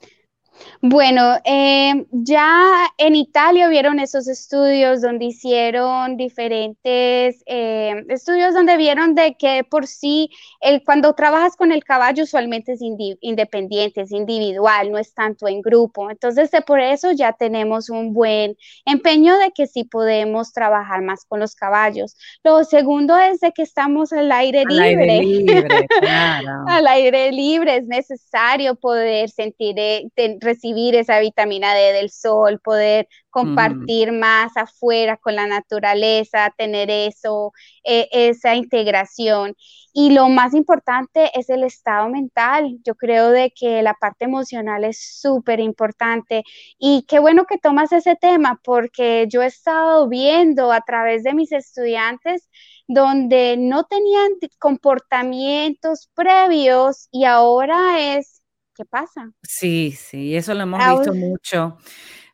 Bueno, 0.81 1.35
eh, 1.43 2.05
ya 2.11 2.87
en 2.97 3.15
Italia 3.15 3.67
vieron 3.67 3.99
esos 3.99 4.27
estudios 4.27 5.01
donde 5.01 5.25
hicieron 5.25 6.15
diferentes 6.15 7.43
eh, 7.45 8.05
estudios 8.07 8.53
donde 8.53 8.77
vieron 8.77 9.13
de 9.13 9.35
que 9.35 9.63
por 9.63 9.87
sí, 9.87 10.29
el, 10.61 10.83
cuando 10.83 11.13
trabajas 11.13 11.55
con 11.55 11.71
el 11.71 11.83
caballo 11.83 12.23
usualmente 12.23 12.73
es 12.73 12.81
independiente, 12.81 14.01
es 14.01 14.11
individual, 14.11 14.91
no 14.91 14.97
es 14.97 15.13
tanto 15.13 15.47
en 15.47 15.61
grupo. 15.61 16.09
Entonces, 16.09 16.49
por 16.65 16.79
eso 16.79 17.11
ya 17.11 17.33
tenemos 17.33 17.89
un 17.89 18.13
buen 18.13 18.55
empeño 18.85 19.37
de 19.37 19.51
que 19.51 19.67
sí 19.67 19.83
podemos 19.83 20.53
trabajar 20.53 21.01
más 21.01 21.25
con 21.25 21.39
los 21.39 21.55
caballos. 21.55 22.15
Lo 22.43 22.63
segundo 22.63 23.17
es 23.17 23.39
de 23.39 23.51
que 23.51 23.63
estamos 23.63 24.13
al 24.13 24.31
aire 24.31 24.63
libre. 24.65 25.11
Aire 25.11 25.23
libre 25.23 25.87
claro. 25.99 26.63
al 26.67 26.87
aire 26.87 27.31
libre 27.31 27.77
es 27.77 27.87
necesario 27.87 28.75
poder 28.75 29.29
sentir, 29.29 29.75
eh, 29.77 30.09
recibir 30.49 30.95
esa 30.95 31.19
vitamina 31.19 31.73
D 31.73 31.93
del 31.93 32.09
sol, 32.09 32.59
poder 32.59 33.07
compartir 33.29 34.11
más 34.11 34.55
afuera 34.57 35.17
con 35.17 35.35
la 35.35 35.47
naturaleza, 35.47 36.53
tener 36.57 36.89
eso, 36.89 37.53
e, 37.83 38.07
esa 38.11 38.55
integración. 38.55 39.55
Y 39.93 40.11
lo 40.11 40.29
más 40.29 40.53
importante 40.53 41.31
es 41.33 41.49
el 41.49 41.63
estado 41.63 42.09
mental. 42.09 42.79
Yo 42.83 42.95
creo 42.95 43.31
de 43.31 43.51
que 43.51 43.81
la 43.81 43.93
parte 43.93 44.25
emocional 44.25 44.83
es 44.83 44.99
súper 45.21 45.59
importante. 45.59 46.43
Y 46.77 47.05
qué 47.07 47.19
bueno 47.19 47.45
que 47.45 47.57
tomas 47.57 47.91
ese 47.91 48.15
tema, 48.15 48.59
porque 48.63 49.27
yo 49.29 49.41
he 49.43 49.47
estado 49.47 50.07
viendo 50.07 50.71
a 50.71 50.81
través 50.81 51.23
de 51.23 51.33
mis 51.33 51.51
estudiantes 51.51 52.49
donde 52.87 53.55
no 53.57 53.83
tenían 53.83 54.31
comportamientos 54.57 56.09
previos 56.15 57.07
y 57.11 57.25
ahora 57.25 57.99
es 58.17 58.38
¿Qué 58.79 58.85
pasa? 58.85 59.29
Sí, 59.43 59.91
sí, 59.91 60.37
eso 60.37 60.53
lo 60.53 60.61
hemos 60.63 60.79
visto 60.79 61.13
mucho. 61.13 61.77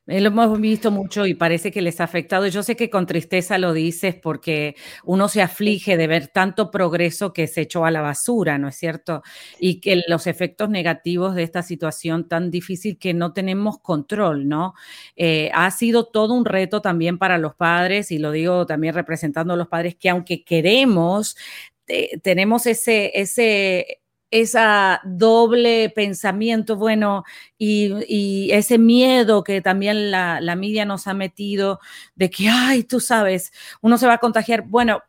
Eh, 0.05 0.21
lo 0.21 0.27
hemos 0.27 0.61
visto 0.61 0.91
mucho 0.91 1.25
y 1.25 1.33
parece 1.33 1.71
que 1.71 1.81
les 1.81 1.99
ha 1.99 2.03
afectado. 2.03 2.45
Yo 2.45 2.61
sé 2.61 2.75
que 2.75 2.91
con 2.91 3.07
tristeza 3.07 3.57
lo 3.57 3.73
dices 3.73 4.13
porque 4.13 4.75
uno 5.03 5.27
se 5.27 5.41
aflige 5.41 5.97
de 5.97 6.05
ver 6.05 6.27
tanto 6.27 6.69
progreso 6.69 7.33
que 7.33 7.47
se 7.47 7.61
echó 7.61 7.83
a 7.83 7.89
la 7.89 8.01
basura, 8.01 8.59
¿no 8.59 8.67
es 8.67 8.75
cierto? 8.75 9.23
Y 9.59 9.79
que 9.81 10.03
los 10.07 10.27
efectos 10.27 10.69
negativos 10.69 11.33
de 11.33 11.41
esta 11.41 11.63
situación 11.63 12.27
tan 12.27 12.51
difícil 12.51 12.99
que 12.99 13.15
no 13.15 13.33
tenemos 13.33 13.79
control, 13.79 14.47
¿no? 14.47 14.75
Eh, 15.15 15.49
ha 15.51 15.71
sido 15.71 16.05
todo 16.05 16.35
un 16.35 16.45
reto 16.45 16.79
también 16.79 17.17
para 17.17 17.39
los 17.39 17.55
padres 17.55 18.11
y 18.11 18.19
lo 18.19 18.31
digo 18.31 18.67
también 18.67 18.93
representando 18.93 19.55
a 19.55 19.57
los 19.57 19.67
padres 19.67 19.95
que 19.95 20.09
aunque 20.09 20.43
queremos, 20.43 21.35
eh, 21.87 22.19
tenemos 22.21 22.67
ese, 22.67 23.11
ese 23.15 24.01
esa 24.41 25.01
doble 25.03 25.89
pensamiento, 25.89 26.75
bueno, 26.75 27.23
y, 27.57 28.49
ese 28.51 28.77
miedo 28.77 29.43
que 29.43 29.61
también 29.61 30.11
la, 30.11 30.41
la, 30.41 30.55
media 30.55 30.85
nos 30.85 31.07
ha 31.07 31.13
metido 31.13 31.79
de 32.15 32.29
que, 32.29 32.49
ay, 32.49 32.83
tú 32.83 32.99
sabes, 32.99 33.51
uno 33.81 33.97
se 33.97 34.07
va 34.07 34.13
a 34.13 34.17
contagiar. 34.19 34.63
Bueno, 34.67 35.01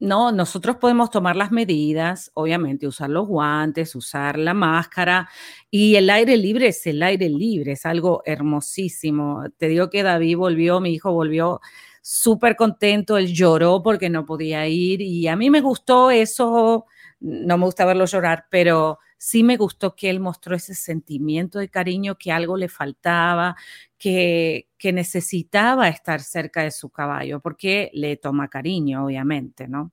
no, 0.00 0.32
nosotros 0.32 0.76
podemos 0.76 1.10
tomar 1.10 1.36
las 1.36 1.52
medidas, 1.52 2.30
obviamente, 2.32 2.86
usar 2.86 3.10
los 3.10 3.28
guantes, 3.28 3.94
usar 3.94 4.38
la 4.38 4.54
máscara 4.54 5.28
y 5.70 5.96
el 5.96 6.08
aire 6.08 6.38
libre 6.38 6.68
es 6.68 6.86
el 6.86 7.02
aire 7.02 7.28
libre, 7.28 7.72
es 7.72 7.84
algo 7.84 8.22
hermosísimo. 8.24 9.44
Te 9.58 9.68
digo 9.68 9.90
que 9.90 10.02
David 10.02 10.38
volvió, 10.38 10.80
mi 10.80 10.94
hijo 10.94 11.12
volvió 11.12 11.60
súper 12.00 12.56
contento, 12.56 13.18
él 13.18 13.32
lloró 13.34 13.82
porque 13.82 14.08
no 14.08 14.24
podía 14.24 14.66
ir 14.66 15.02
y 15.02 15.28
a 15.28 15.36
mí 15.36 15.50
me 15.50 15.60
gustó 15.60 16.10
eso 16.10 16.86
no 17.20 17.58
me 17.58 17.64
gusta 17.66 17.84
verlo 17.84 18.06
llorar, 18.06 18.46
pero 18.50 18.98
sí 19.18 19.42
me 19.44 19.56
gustó 19.56 19.94
que 19.94 20.10
él 20.10 20.20
mostró 20.20 20.56
ese 20.56 20.74
sentimiento 20.74 21.58
de 21.58 21.68
cariño 21.68 22.16
que 22.16 22.32
algo 22.32 22.56
le 22.56 22.68
faltaba, 22.68 23.56
que, 23.98 24.68
que 24.78 24.92
necesitaba 24.92 25.88
estar 25.88 26.20
cerca 26.20 26.62
de 26.62 26.70
su 26.70 26.90
caballo, 26.90 27.40
porque 27.40 27.90
le 27.92 28.16
toma 28.16 28.48
cariño, 28.48 29.04
obviamente, 29.04 29.68
¿no? 29.68 29.92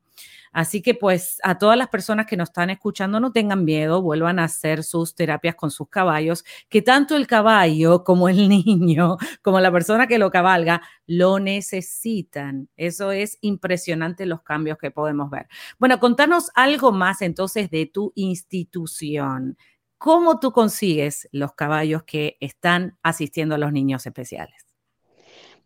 Así 0.57 0.81
que 0.81 0.95
pues 0.95 1.39
a 1.43 1.59
todas 1.59 1.77
las 1.77 1.87
personas 1.87 2.25
que 2.25 2.35
nos 2.35 2.49
están 2.49 2.71
escuchando, 2.71 3.19
no 3.19 3.31
tengan 3.31 3.63
miedo, 3.63 4.01
vuelvan 4.01 4.39
a 4.39 4.45
hacer 4.45 4.83
sus 4.83 5.13
terapias 5.13 5.53
con 5.53 5.69
sus 5.69 5.87
caballos, 5.87 6.43
que 6.67 6.81
tanto 6.81 7.15
el 7.15 7.27
caballo 7.27 8.03
como 8.03 8.27
el 8.27 8.49
niño, 8.65 9.17
como 9.43 9.59
la 9.59 9.71
persona 9.71 10.07
que 10.07 10.17
lo 10.17 10.31
cabalga, 10.31 10.81
lo 11.05 11.37
necesitan. 11.37 12.69
Eso 12.75 13.11
es 13.11 13.37
impresionante 13.41 14.25
los 14.25 14.41
cambios 14.41 14.79
que 14.79 14.89
podemos 14.89 15.29
ver. 15.29 15.47
Bueno, 15.77 15.99
contanos 15.99 16.49
algo 16.55 16.91
más 16.91 17.21
entonces 17.21 17.69
de 17.69 17.85
tu 17.85 18.11
institución. 18.15 19.59
¿Cómo 19.99 20.39
tú 20.39 20.53
consigues 20.53 21.29
los 21.31 21.53
caballos 21.53 22.01
que 22.01 22.35
están 22.39 22.97
asistiendo 23.03 23.53
a 23.53 23.59
los 23.59 23.71
niños 23.71 24.07
especiales? 24.07 24.65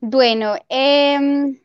Bueno, 0.01 0.55
eh, 0.67 1.61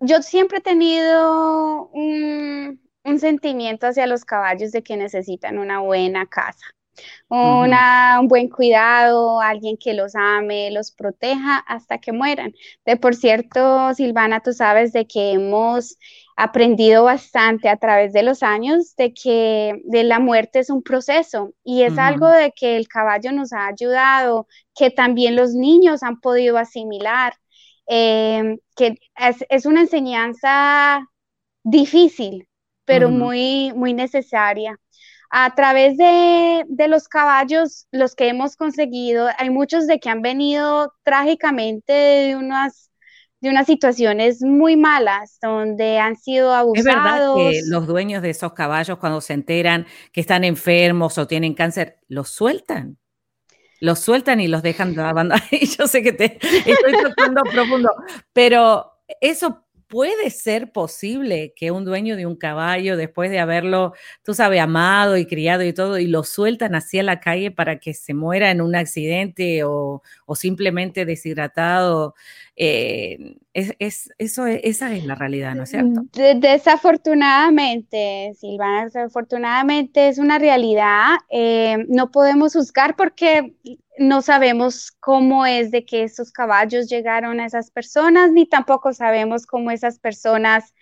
yo 0.00 0.22
siempre 0.22 0.58
he 0.58 0.60
tenido 0.60 1.88
un, 1.88 2.80
sentimiento 3.18 3.86
hacia 3.86 4.06
los 4.06 4.24
caballos 4.24 4.70
de 4.70 4.82
que 4.82 4.96
necesitan 4.96 5.58
una 5.58 5.80
buena 5.80 6.26
casa, 6.26 6.66
una, 7.28 8.18
un 8.20 8.28
buen 8.28 8.50
cuidado, 8.50 9.40
alguien 9.40 9.78
que 9.78 9.94
los 9.94 10.14
ame, 10.14 10.70
los 10.70 10.92
proteja 10.92 11.56
hasta 11.56 11.98
que 11.98 12.12
mueran. 12.12 12.52
De 12.84 12.96
por 12.98 13.14
cierto, 13.14 13.94
Silvana, 13.94 14.40
tú 14.40 14.52
sabes 14.52 14.92
de 14.92 15.06
que 15.06 15.32
hemos 15.32 15.96
aprendido 16.36 17.02
bastante 17.04 17.68
a 17.68 17.78
través 17.78 18.12
de 18.12 18.22
los 18.22 18.44
años 18.44 18.94
de 18.96 19.12
que 19.12 19.80
de 19.84 20.04
la 20.04 20.20
muerte 20.20 20.60
es 20.60 20.70
un 20.70 20.82
proceso 20.82 21.52
y 21.64 21.82
es 21.82 21.98
algo 21.98 22.28
de 22.28 22.52
que 22.52 22.76
el 22.76 22.86
caballo 22.86 23.32
nos 23.32 23.52
ha 23.52 23.66
ayudado, 23.66 24.46
que 24.76 24.90
también 24.90 25.34
los 25.34 25.54
niños 25.54 26.04
han 26.04 26.20
podido 26.20 26.58
asimilar. 26.58 27.32
Em, 27.90 28.58
que 28.76 28.96
es, 29.48 29.64
una 29.64 29.80
enseñanza 29.80 31.08
difícil, 31.64 32.46
pero 32.84 33.08
muy, 33.08 33.72
muy 33.74 33.94
necesaria. 33.94 34.78
A 35.30 35.54
través 35.54 35.96
de, 35.96 36.64
los 36.86 37.08
caballos, 37.08 37.86
los 37.90 38.14
que 38.14 38.28
hemos 38.28 38.56
conseguido, 38.56 39.28
hay 39.38 39.48
muchos 39.48 39.86
de 39.86 40.00
que 40.00 40.10
han 40.10 40.20
venido 40.20 40.92
trágicamente 41.02 41.92
de 41.92 42.36
unas 42.36 42.84
de 43.40 43.50
unas 43.50 43.66
situaciones 43.66 44.42
muy 44.42 44.76
malas 44.76 45.38
donde 45.40 46.00
han 46.00 46.16
sido 46.16 46.52
abusados. 46.52 46.78
Es 46.78 46.84
verdad 46.84 47.34
que 47.36 47.60
los 47.68 47.86
dueños 47.86 48.20
de 48.20 48.30
esos 48.30 48.52
caballos 48.52 48.98
cuando 48.98 49.20
se 49.20 49.32
enteran 49.32 49.86
que 50.12 50.20
están 50.20 50.42
enfermos 50.42 51.18
o 51.18 51.28
tienen 51.28 51.54
cáncer, 51.54 52.00
los 52.08 52.30
sueltan 52.30 52.98
los 53.80 54.00
sueltan 54.00 54.40
y 54.40 54.48
los 54.48 54.62
dejan 54.62 54.98
abandonar. 54.98 55.42
Y 55.50 55.66
yo 55.66 55.86
sé 55.86 56.02
que 56.02 56.12
te 56.12 56.38
estoy 56.42 56.92
tocando 57.02 57.42
profundo, 57.42 57.90
pero 58.32 58.92
eso 59.20 59.64
puede 59.88 60.30
ser 60.30 60.70
posible 60.70 61.54
que 61.56 61.70
un 61.70 61.84
dueño 61.84 62.16
de 62.16 62.26
un 62.26 62.36
caballo, 62.36 62.96
después 62.96 63.30
de 63.30 63.38
haberlo, 63.38 63.94
tú 64.22 64.34
sabes, 64.34 64.60
amado 64.60 65.16
y 65.16 65.26
criado 65.26 65.64
y 65.64 65.72
todo, 65.72 65.98
y 65.98 66.06
lo 66.06 66.24
sueltan 66.24 66.74
hacia 66.74 67.02
la 67.02 67.20
calle 67.20 67.50
para 67.50 67.78
que 67.78 67.94
se 67.94 68.12
muera 68.14 68.50
en 68.50 68.60
un 68.60 68.76
accidente 68.76 69.62
o, 69.64 70.02
simplemente 70.34 71.06
deshidratado. 71.06 72.14
Eh, 72.54 73.36
es, 73.54 74.12
eso, 74.18 74.46
esa 74.46 74.94
es 74.94 75.06
la 75.06 75.14
realidad, 75.14 75.54
¿no 75.54 75.62
es 75.62 75.70
cierto? 75.70 76.02
desafortunadamente, 76.12 78.34
Silvana, 78.38 78.84
desafortunadamente 78.84 80.08
es 80.08 80.18
una 80.18 80.38
realidad. 80.38 81.16
Eh, 81.30 81.86
no 81.88 82.10
podemos 82.10 82.52
juzgar 82.52 82.94
porque 82.94 83.54
no 83.98 84.22
sabemos 84.22 84.92
cómo 85.00 85.46
es 85.46 85.70
de 85.70 85.84
que 85.84 86.02
esos 86.02 86.32
caballos 86.32 86.88
llegaron 86.88 87.40
a 87.40 87.46
esas 87.46 87.70
personas, 87.70 88.32
ni 88.32 88.46
tampoco 88.46 88.92
sabemos 88.92 89.46
cómo 89.46 89.70
esas 89.70 89.98
personas, 89.98 90.74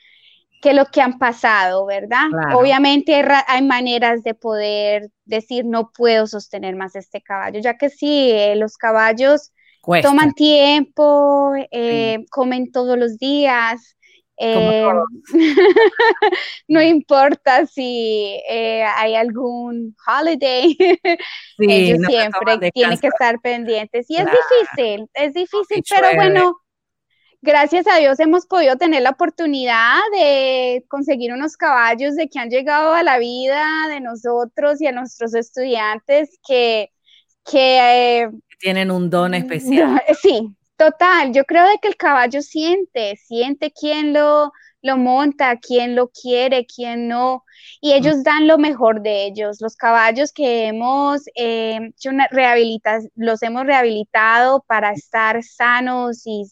qué 0.63 0.75
lo 0.75 0.87
que 0.87 1.01
han 1.01 1.19
pasado, 1.19 1.87
¿verdad? 1.87 2.27
Obviamente 2.55 3.15
hay, 3.47 3.63
maneras 3.63 4.23
de 4.23 4.35
poder 4.35 5.11
decir, 5.25 5.65
no 5.65 5.91
puedo 5.91 6.27
sostener 6.27 6.77
más 6.77 6.97
este 6.97 7.23
caballo, 7.23 7.61
ya 7.61 7.77
que 7.77 7.89
sí, 7.89 8.31
eh, 8.33 8.57
los 8.57 8.77
caballos 8.77 9.53
toman 10.03 10.33
tiempo, 10.33 11.53
eh, 11.71 12.25
comen 12.31 12.73
todos 12.73 12.99
los 12.99 13.19
días, 13.19 13.96
eh, 14.39 14.87
no 16.69 16.83
importa 16.83 17.67
si 17.67 18.41
eh, 18.49 18.85
hay 18.85 19.15
algún 19.15 19.97
holiday, 20.07 20.77
ellos 21.59 21.99
siempre 22.07 22.71
tienen 22.73 22.99
que 22.99 23.09
estar 23.09 23.41
pendientes. 23.41 24.07
Y 24.09 24.17
es 24.17 24.27
difícil, 24.27 25.09
es 25.15 25.33
difícil, 25.33 25.83
pero 25.89 26.15
bueno, 26.15 26.57
gracias 27.41 27.87
a 27.87 27.97
Dios 27.97 28.21
hemos 28.21 28.47
podido 28.47 28.77
tener 28.77 29.03
la 29.03 29.11
oportunidad 29.11 30.01
de 30.13 30.85
conseguir 30.89 31.33
unos 31.33 31.57
caballos 31.57 32.15
de 32.17 32.29
que 32.29 32.39
han 32.39 32.51
llegado 32.51 32.93
a 32.93 33.03
la 33.03 33.19
vida 33.19 33.65
de 33.89 34.01
nosotros 34.01 34.81
y 34.81 34.87
a 34.87 34.93
nuestros 34.93 35.35
estudiantes 35.35 36.39
que... 36.47 36.91
que 37.51 38.23
eh, 38.23 38.31
tienen 38.61 38.91
un 38.91 39.09
don 39.09 39.35
especial. 39.35 40.03
Sí, 40.21 40.55
Total, 40.77 41.33
yo 41.33 41.45
creo 41.45 41.67
de 41.69 41.79
que 41.81 41.89
el 41.89 41.97
caballo 41.97 42.43
siente, 42.43 43.17
siente 43.17 43.73
quién 43.73 44.13
lo, 44.13 44.53
lo 44.83 44.97
monta, 44.99 45.59
quién 45.59 45.95
lo 45.97 46.09
quiere, 46.09 46.67
quién 46.67 47.09
no, 47.09 47.45
y 47.81 47.93
ellos 47.93 48.23
dan 48.23 48.47
lo 48.47 48.59
mejor 48.59 49.03
de 49.03 49.25
ellos. 49.25 49.61
Los 49.61 49.75
caballos 49.75 50.33
que 50.33 50.67
hemos 50.67 51.23
eh, 51.35 51.79
hecho 51.97 52.11
los 53.15 53.43
hemos 53.43 53.65
rehabilitado 53.65 54.65
para 54.67 54.93
estar 54.93 55.43
sanos 55.43 56.23
y, 56.25 56.45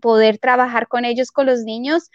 poder 0.00 0.38
trabajar 0.38 0.88
con 0.88 1.04
ellos, 1.04 1.30
con 1.30 1.44
los 1.44 1.60
niños, 1.64 2.10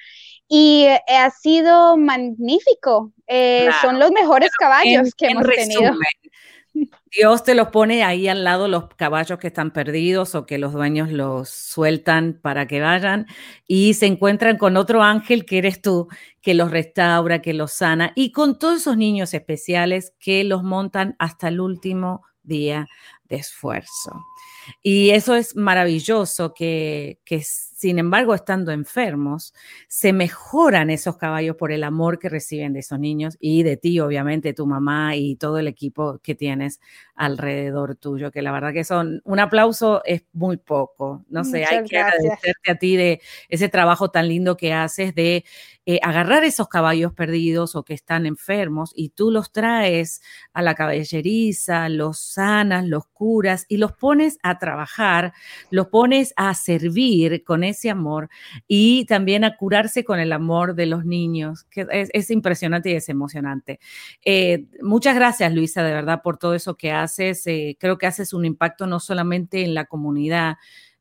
y 0.47 0.85
eh, 0.85 1.01
ha 1.07 1.29
sido 1.29 1.95
magnífico. 1.95 3.13
Eh, 3.27 3.69
son 3.81 3.99
los 3.99 4.11
mejores 4.11 4.51
caballos 4.59 5.13
que 5.15 5.27
hemos 5.27 5.45
tenido. 5.45 5.93
Dios 7.12 7.43
te 7.43 7.55
los 7.55 7.69
pone 7.69 8.03
ahí 8.03 8.27
al 8.27 8.43
lado 8.43 8.67
los 8.67 8.89
caballos 8.96 9.39
que 9.39 9.48
están 9.48 9.72
perdidos 9.72 10.36
o 10.36 10.46
que 10.46 10.57
los 10.57 10.74
dueños 10.74 11.12
los 11.12 11.50
sueltan 11.50 12.39
para 12.41 12.67
que 12.67 12.81
vayan 12.81 13.27
y 13.67 13.93
se 13.93 14.05
encuentran 14.05 14.57
con 14.57 14.77
otro 14.77 15.03
ángel 15.03 15.46
que 15.46 15.57
eres 15.57 15.81
tú, 15.81 16.07
que 16.41 16.53
los 16.53 16.72
restaura, 16.72 17.41
que 17.41 17.53
los 17.53 17.72
sana 17.72 18.12
y 18.15 18.31
con 18.31 18.60
todos 18.60 18.81
esos 18.81 18.98
niños 18.98 19.34
especiales 19.34 20.13
que 20.19 20.43
los 20.43 20.63
montan 20.63 21.15
hasta 21.19 21.48
el 21.48 21.60
último 21.60 22.24
día 22.43 22.88
de 23.25 23.38
esfuerzo. 23.38 24.24
Y 24.81 25.12
eso 25.12 25.36
es 25.36 25.55
maravilloso 25.55 26.53
que, 26.53 27.19
que 27.25 27.43
sin 27.77 28.00
embargo, 28.00 28.34
estando 28.34 28.72
enfermos, 28.72 29.53
se 29.88 30.12
mejoran 30.12 30.89
esos 30.89 31.15
caballos 31.17 31.57
por 31.57 31.72
el 31.72 31.84
amor 31.84 32.17
que 32.17 32.27
reciben 32.27 32.74
de 32.74 32.79
esos 32.79 33.00
niños 33.00 33.38
y 33.39 33.62
de 33.62 33.77
ti, 33.77 34.00
obviamente, 34.00 34.55
tu 34.55 34.65
mamá 34.65 35.15
y 35.15 35.36
todo 35.36 35.60
el 35.60 35.67
equipo 35.67 36.17
que 36.24 36.34
tienes 36.34 36.79
alrededor 37.13 37.96
tuyo, 37.96 38.31
que 38.31 38.41
la 38.41 38.51
verdad 38.51 38.74
que 38.74 38.84
son 38.84 39.22
un 39.25 39.39
aplauso 39.39 40.01
es 40.05 40.24
muy 40.34 40.57
poco. 40.57 41.24
No 41.29 41.43
sé, 41.43 41.65
hay 41.65 41.84
que 41.84 42.00
agradecerte 42.00 42.72
a 42.72 42.75
ti 42.79 42.96
de 42.96 43.22
ese 43.48 43.69
trabajo 43.69 44.10
tan 44.10 44.27
lindo 44.27 44.57
que 44.57 44.74
haces 44.74 45.13
de 45.13 45.46
eh, 45.86 46.00
agarrar 46.03 46.43
esos 46.43 46.67
caballos 46.67 47.13
perdidos 47.13 47.75
o 47.75 47.84
que 47.84 47.93
están 47.93 48.25
enfermos 48.25 48.91
y 48.93 49.10
tú 49.10 49.31
los 49.31 49.51
traes 49.51 50.22
a 50.51 50.62
la 50.62 50.75
caballeriza, 50.75 51.89
los 51.89 52.19
sanas, 52.19 52.86
los 52.86 53.05
curas 53.05 53.65
y 53.69 53.77
los 53.77 53.93
pones 53.93 54.38
a 54.43 54.57
trabajar, 54.57 55.31
los 55.69 55.88
pones 55.88 56.34
a 56.36 56.53
servir 56.55 57.43
con 57.46 57.63
ese 57.67 57.89
amor 57.89 58.29
y 58.67 59.05
también 59.05 59.43
a 59.43 59.55
curarse 59.55 60.03
con 60.03 60.19
el 60.19 60.31
amor 60.31 60.74
de 60.74 60.88
los 60.88 61.05
niños, 61.05 61.65
que 61.65 61.86
es, 61.91 62.31
impresionante 62.31 62.89
y 62.89 62.95
es 62.95 63.09
emocionante. 63.09 63.79
Eh, 64.25 64.65
muchas 64.81 65.15
gracias, 65.15 65.53
Luisa, 65.53 65.83
de 65.83 65.93
verdad, 65.93 66.21
por 66.24 66.38
todo 66.38 66.55
eso 66.55 66.75
que 66.75 66.91
haces. 66.91 67.45
Eh, 67.47 67.77
creo 67.79 67.97
que 67.97 68.07
haces 68.07 68.33
un 68.33 68.45
impacto 68.45 68.88
no 68.88 69.00
solamente 69.00 69.63
en 69.63 69.74
la 69.74 69.86
comunidad, 69.86 70.57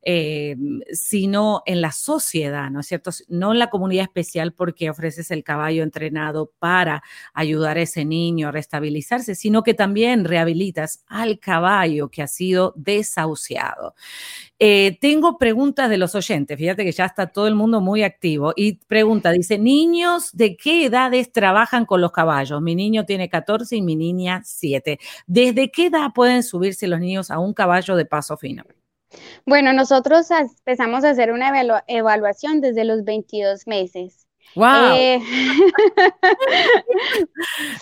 eh, 0.09 0.55
sino 0.93 1.65
en 1.67 1.81
la 1.81 1.91
sociedad, 1.91 2.71
¿no 2.71 2.79
es 2.79 2.87
cierto? 2.87 3.11
No 3.27 3.51
en 3.51 3.59
la 3.59 3.71
comunidad 3.71 4.05
especial 4.05 4.53
porque 4.53 4.89
ofreces 4.89 5.33
el 5.33 5.43
caballo 5.43 5.83
entrenado 5.83 6.53
para 6.61 7.03
ayudar 7.35 7.77
a 7.77 7.83
ese 7.83 8.05
niño 8.05 8.47
a 8.47 8.53
restabilizarse, 8.53 9.35
sino 9.35 9.65
que 9.65 9.75
también 9.75 10.25
rehabilitas 10.25 11.03
al 11.09 11.41
caballo 11.41 12.09
que 12.09 12.23
ha 12.23 12.29
sido 12.29 12.73
desahuciado. 12.77 13.97
Eh, 14.61 14.97
tengo 15.01 15.39
preguntas 15.39 15.91
de 15.91 15.99
los 15.99 16.15
oyentes, 16.15 16.57
fíjate 16.57 16.85
que 16.85 16.93
ya 16.93 17.07
está 17.07 17.27
todo 17.27 17.49
el 17.49 17.57
mundo 17.57 17.81
muy 17.81 18.05
activo 18.05 18.53
y 18.55 18.75
pregunta, 18.87 19.33
dice, 19.33 19.59
niños, 19.59 20.31
¿de 20.33 20.57
qué 20.57 20.85
edades 20.85 21.33
trabajan 21.33 21.85
con 21.85 22.01
los 22.01 22.13
caballos? 22.13 22.63
Mi 22.63 22.77
niño 22.77 23.05
tiene 23.07 23.29
14 23.29 23.75
y 23.75 23.83
mi 23.83 23.97
niña 23.97 24.43
7. 24.45 25.01
¿Desde 25.27 25.73
qué 25.73 25.87
edad 25.87 26.13
pueden 26.15 26.45
subirse 26.45 26.87
los 26.87 27.01
niños 27.01 27.33
a 27.33 27.41
un 27.41 27.53
caballo 27.55 27.97
de 27.97 28.05
paso 28.07 28.37
fino? 28.37 28.63
Bueno, 29.45 29.73
nosotros 29.73 30.31
empezamos 30.31 31.05
a 31.05 31.11
hacer 31.11 31.33
una 31.33 31.53
evaluación 31.87 32.61
desde 32.61 32.85
los 32.85 33.05
22 33.05 33.67
meses. 33.67 34.26
Wow. 34.57 34.95
Eh, 34.95 35.21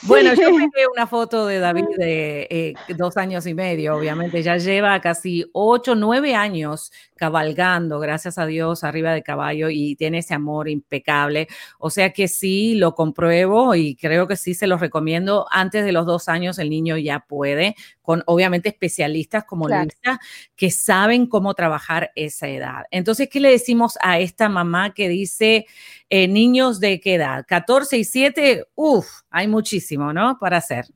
bueno, 0.03 0.35
yo 0.35 0.53
me 0.53 0.69
una 0.93 1.07
foto 1.07 1.47
de 1.47 1.61
David 1.61 1.85
de 1.97 2.49
eh, 2.51 2.75
dos 2.97 3.17
años 3.17 3.47
y 3.47 3.55
medio, 3.55 3.95
obviamente, 3.95 4.43
ya 4.43 4.57
lleva 4.57 5.01
casi 5.01 5.45
ocho, 5.53 5.95
nueve 5.95 6.35
años 6.35 6.91
cabalgando, 7.17 8.01
gracias 8.01 8.39
a 8.39 8.47
Dios, 8.47 8.83
arriba 8.83 9.13
de 9.13 9.23
caballo 9.23 9.71
y 9.71 9.95
tiene 9.95 10.19
ese 10.19 10.35
amor 10.35 10.69
impecable. 10.69 11.47
O 11.79 11.91
sea 11.91 12.13
que 12.13 12.27
sí, 12.27 12.75
lo 12.75 12.95
compruebo 12.95 13.77
y 13.77 13.95
creo 13.95 14.27
que 14.27 14.37
sí 14.37 14.53
se 14.53 14.67
los 14.67 14.81
recomiendo. 14.81 15.47
Antes 15.51 15.85
de 15.85 15.93
los 15.93 16.07
dos 16.07 16.29
años 16.29 16.59
el 16.59 16.71
niño 16.71 16.99
ya 16.99 17.21
puede, 17.21 17.77
con 18.03 18.23
obviamente 18.27 18.69
especialistas 18.69 19.45
como 19.45 19.69
Luisa, 19.69 20.21
que 20.57 20.71
saben 20.71 21.27
cómo 21.27 21.55
trabajar 21.55 22.11
esa 22.17 22.49
edad. 22.49 22.85
Entonces, 22.91 23.29
¿qué 23.31 23.41
le 23.41 23.51
decimos 23.51 23.97
a 24.03 24.19
esta 24.19 24.49
mamá 24.49 24.93
que 24.93 25.09
dice, 25.09 25.67
eh, 26.11 26.29
de 26.73 27.01
qué 27.01 27.15
edad? 27.15 27.45
14 27.47 27.99
y 27.99 28.05
7, 28.05 28.65
uff, 28.75 29.07
hay 29.31 29.49
muchísimo, 29.49 30.13
¿no? 30.13 30.39
Para 30.39 30.59
hacer. 30.59 30.87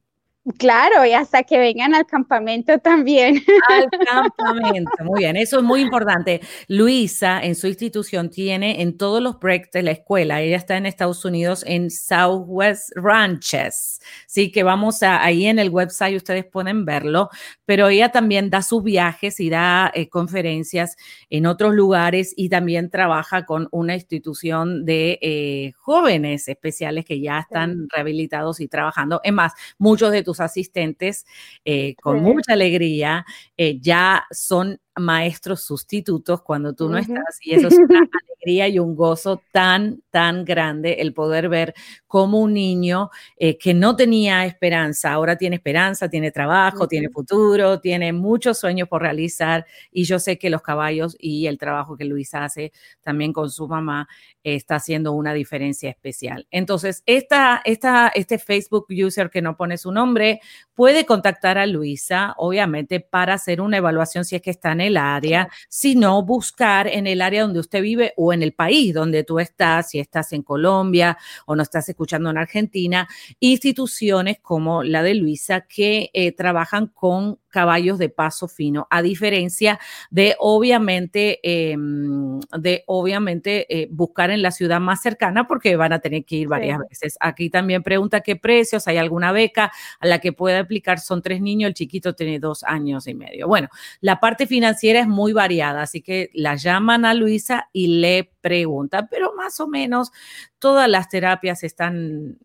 Claro, 0.56 1.04
y 1.04 1.12
hasta 1.12 1.42
que 1.42 1.58
vengan 1.58 1.94
al 1.94 2.06
campamento 2.06 2.78
también. 2.78 3.42
Al 3.68 3.88
campamento, 3.90 5.04
muy 5.04 5.20
bien, 5.20 5.37
eso 5.37 5.58
es 5.58 5.62
muy 5.62 5.80
importante. 5.82 6.40
Luisa 6.68 7.40
en 7.42 7.54
su 7.54 7.66
institución 7.66 8.30
tiene 8.30 8.80
en 8.80 8.96
todos 8.96 9.22
los 9.22 9.38
breaks 9.38 9.72
de 9.72 9.82
la 9.82 9.90
escuela, 9.90 10.40
ella 10.40 10.56
está 10.56 10.76
en 10.76 10.87
Estados 10.87 11.24
Unidos 11.24 11.64
en 11.66 11.90
Southwest 11.90 12.90
Ranches, 12.94 14.00
sí 14.26 14.50
que 14.50 14.62
vamos 14.62 15.02
a, 15.02 15.22
ahí 15.22 15.46
en 15.46 15.58
el 15.58 15.70
website 15.70 16.16
ustedes 16.16 16.46
pueden 16.46 16.84
verlo, 16.84 17.28
pero 17.66 17.88
ella 17.88 18.11
también 18.11 18.48
da 18.48 18.62
sus 18.62 18.82
viajes 18.82 19.40
y 19.40 19.50
da 19.50 19.90
eh, 19.94 20.08
conferencias 20.08 20.96
en 21.28 21.46
otros 21.46 21.74
lugares 21.74 22.32
y 22.37 22.48
también 22.48 22.90
trabaja 22.90 23.44
con 23.44 23.68
una 23.70 23.94
institución 23.94 24.84
de 24.84 25.18
eh, 25.20 25.72
jóvenes 25.76 26.48
especiales 26.48 27.04
que 27.04 27.20
ya 27.20 27.40
están 27.40 27.88
rehabilitados 27.90 28.61
y 28.61 28.68
trabajando. 28.68 29.20
Es 29.24 29.32
más, 29.32 29.52
muchos 29.78 30.12
de 30.12 30.22
tus 30.22 30.38
asistentes 30.40 31.27
eh, 31.64 31.94
con 32.03 32.22
mucha 32.22 32.53
alegría 32.53 33.24
eh, 33.57 33.79
ya 33.81 34.27
son 34.31 34.81
maestros 34.98 35.62
sustitutos 35.62 36.42
cuando 36.42 36.74
tú 36.74 36.88
no 36.88 36.98
estás 36.98 37.38
y 37.42 37.54
eso 37.54 37.68
es 37.68 37.78
una 37.78 38.00
alegría 38.38 38.68
y 38.68 38.78
un 38.78 38.94
gozo 38.94 39.42
tan, 39.52 40.02
tan 40.11 40.44
grande 40.44 40.94
el 41.00 41.12
poder 41.12 41.48
ver 41.48 41.74
cómo 42.06 42.40
un 42.40 42.54
niño 42.54 43.11
eh, 43.37 43.58
que 43.58 43.74
no 43.74 43.96
tenía 43.96 44.46
esperanza, 44.46 45.12
ahora 45.12 45.37
tiene 45.37 45.56
esperanza, 45.56 46.08
tiene 46.08 46.30
trabajo, 46.30 46.88
tiene 46.88 47.08
futuro, 47.08 47.80
tiene 47.80 48.12
muchos 48.12 48.58
sueños 48.58 48.88
por 48.88 49.02
realizar 49.02 49.66
y 49.90 50.04
yo 50.04 50.18
sé 50.18 50.38
que 50.38 50.50
los 50.50 50.62
caballos 50.62 51.16
y 51.18 51.46
el 51.46 51.58
trabajo 51.58 51.96
que 51.96 52.04
Luis 52.04 52.34
hace 52.34 52.72
también 53.02 53.32
con 53.32 53.50
su 53.50 53.68
mamá 53.68 54.08
está 54.42 54.76
haciendo 54.76 55.12
una 55.12 55.34
diferencia 55.34 55.90
especial. 55.90 56.46
Entonces, 56.50 57.02
esta, 57.06 57.61
esta, 57.64 58.08
este 58.08 58.38
Facebook 58.38 58.87
user 58.88 59.30
que 59.30 59.42
no 59.42 59.56
pone 59.56 59.78
su 59.78 59.92
nombre 59.92 60.40
puede 60.74 61.06
contactar 61.06 61.58
a 61.58 61.66
Luisa, 61.66 62.34
obviamente, 62.37 63.00
para 63.00 63.34
hacer 63.34 63.61
una 63.61 63.78
evaluación 63.78 64.24
si 64.24 64.37
es 64.37 64.42
que 64.42 64.50
está 64.50 64.72
en 64.72 64.80
el 64.88 64.96
área, 64.96 65.48
sino 65.68 66.22
buscar 66.22 66.87
en 66.88 67.07
el 67.07 67.22
área 67.22 67.42
donde 67.42 67.61
usted 67.61 67.81
vive 67.81 68.12
o 68.16 68.33
en 68.33 68.42
el 68.42 68.53
país 68.53 68.92
donde 68.92 69.24
tú 69.24 69.38
estás, 69.38 69.90
si 69.90 69.98
estás 69.98 70.33
en 70.33 70.42
Colombia 70.42 71.16
o 71.46 71.55
no 71.55 71.62
estás 71.62 71.88
escuchando 71.88 72.31
en 72.31 72.38
Argentina, 72.38 73.09
instituciones 73.40 74.38
como 74.40 74.83
la 74.83 75.03
de 75.03 75.14
Luisa 75.14 75.62
que 75.62 76.11
eh, 76.12 76.33
trabajan 76.33 76.88
con 76.88 77.38
caballos 77.48 77.98
de 77.98 78.08
paso 78.08 78.48
fino, 78.48 78.87
a 78.90 79.02
diferencia 79.02 79.78
de 80.11 80.37
obviamente, 80.38 81.40
em, 81.42 82.40
de 82.58 82.84
obviamente 82.87 83.66
eh, 83.68 83.88
buscar 83.90 84.30
en 84.30 84.42
la 84.42 84.50
ciudad 84.50 84.80
más 84.80 85.02
cercana 85.02 85.46
porque 85.46 85.76
van 85.76 85.92
a 85.92 86.00
tener 86.00 86.24
que 86.24 86.37
ir 86.37 86.48
varias 86.48 86.78
veces. 86.88 87.16
Aquí 87.20 87.50
también 87.50 87.82
pregunta 87.82 88.20
qué 88.20 88.37
precios, 88.37 88.87
hay 88.88 88.96
alguna 88.96 89.32
beca 89.32 89.72
a 90.00 90.06
la 90.06 90.18
que 90.18 90.32
pueda 90.32 90.61
aplicar, 90.61 91.00
son 91.00 91.22
tres 91.22 91.40
niños, 91.40 91.68
el 91.68 91.74
chiquito 91.74 92.14
tiene 92.14 92.38
dos 92.38 92.64
años 92.64 93.06
y 93.06 93.14
medio. 93.14 93.48
Bueno, 93.48 93.68
la 94.00 94.20
parte 94.20 94.46
financiera 94.46 95.00
es 95.00 95.08
muy 95.08 95.32
variada, 95.32 95.82
así 95.82 96.02
que 96.02 96.30
la 96.34 96.56
llaman 96.56 97.04
a 97.04 97.14
Luisa 97.14 97.68
y 97.72 97.98
le 98.00 98.30
preguntan, 98.40 99.08
pero 99.11 99.34
más 99.34 99.61
o 99.61 99.68
menos 99.68 100.12
todas 100.58 100.88
las 100.88 101.08
terapias 101.08 101.62
están 101.64 102.38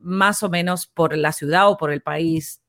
más 0.00 0.42
o 0.42 0.50
menos 0.50 0.86
por 0.86 1.16
la 1.16 1.32
ciudad 1.32 1.68
o 1.68 1.76
por 1.76 1.92
el 1.92 2.02
país 2.02 2.61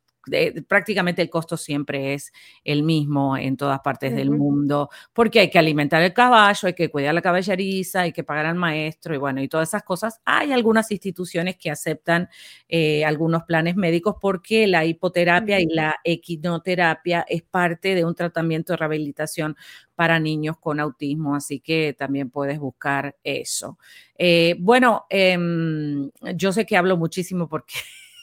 prácticamente 0.67 1.21
el 1.21 1.29
costo 1.29 1.57
siempre 1.57 2.13
es 2.13 2.31
el 2.63 2.83
mismo 2.83 3.38
en 3.38 3.57
todas 3.57 3.79
partes 3.81 4.15
del 4.15 4.31
mundo, 4.31 4.89
porque 5.12 5.39
hay 5.39 5.49
que 5.49 5.59
alimentar 5.59 6.01
el 6.01 6.13
caballo, 6.13 6.67
hay 6.67 6.73
que 6.73 6.89
cuidar 6.89 7.13
la 7.13 7.21
caballeriza, 7.21 8.01
hay 8.01 8.13
que 8.13 8.23
pagar 8.23 8.45
al 8.45 8.55
maestro 8.55 9.13
y 9.13 9.17
bueno, 9.17 9.41
y 9.41 9.47
todas 9.47 9.69
esas 9.69 9.83
cosas. 9.83 10.21
Hay 10.25 10.51
algunas 10.51 10.91
instituciones 10.91 11.57
que 11.57 11.71
aceptan 11.71 12.29
eh, 12.69 13.03
algunos 13.05 13.43
planes 13.43 13.75
médicos 13.75 14.15
porque 14.19 14.67
la 14.67 14.86
hipoterapia 14.86 15.59
y 15.59 15.65
la 15.65 15.95
equinoterapia 16.03 17.25
es 17.27 17.43
parte 17.43 17.95
de 17.95 18.05
un 18.05 18.15
tratamiento 18.15 18.73
de 18.73 18.77
rehabilitación 18.77 19.55
para 19.95 20.19
niños 20.19 20.57
con 20.59 20.79
autismo, 20.79 21.36
así 21.36 21.59
que 21.59 21.95
también 21.97 22.29
puedes 22.29 22.59
buscar 22.59 23.15
eso. 23.23 23.77
Eh, 24.17 24.55
bueno, 24.59 25.05
em, 25.09 26.09
yo 26.36 26.51
sé 26.51 26.65
que 26.65 26.77
hablo 26.77 26.97
muchísimo 26.97 27.47
porque 27.47 27.75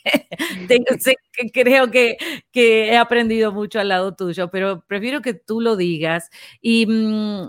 creo 1.53 1.91
que, 1.91 2.17
he 2.55 2.97
aprendido 2.97 3.53
mucho 3.53 3.81
al 3.81 3.89
lado 3.89 4.15
tuyo, 4.15 4.51
pero 4.51 4.85
prefiero 4.87 5.23
que 5.23 5.35
tú 5.35 5.61
lo 5.61 5.77
digas. 5.77 6.31
Y, 6.61 6.87
mm, 6.87 7.49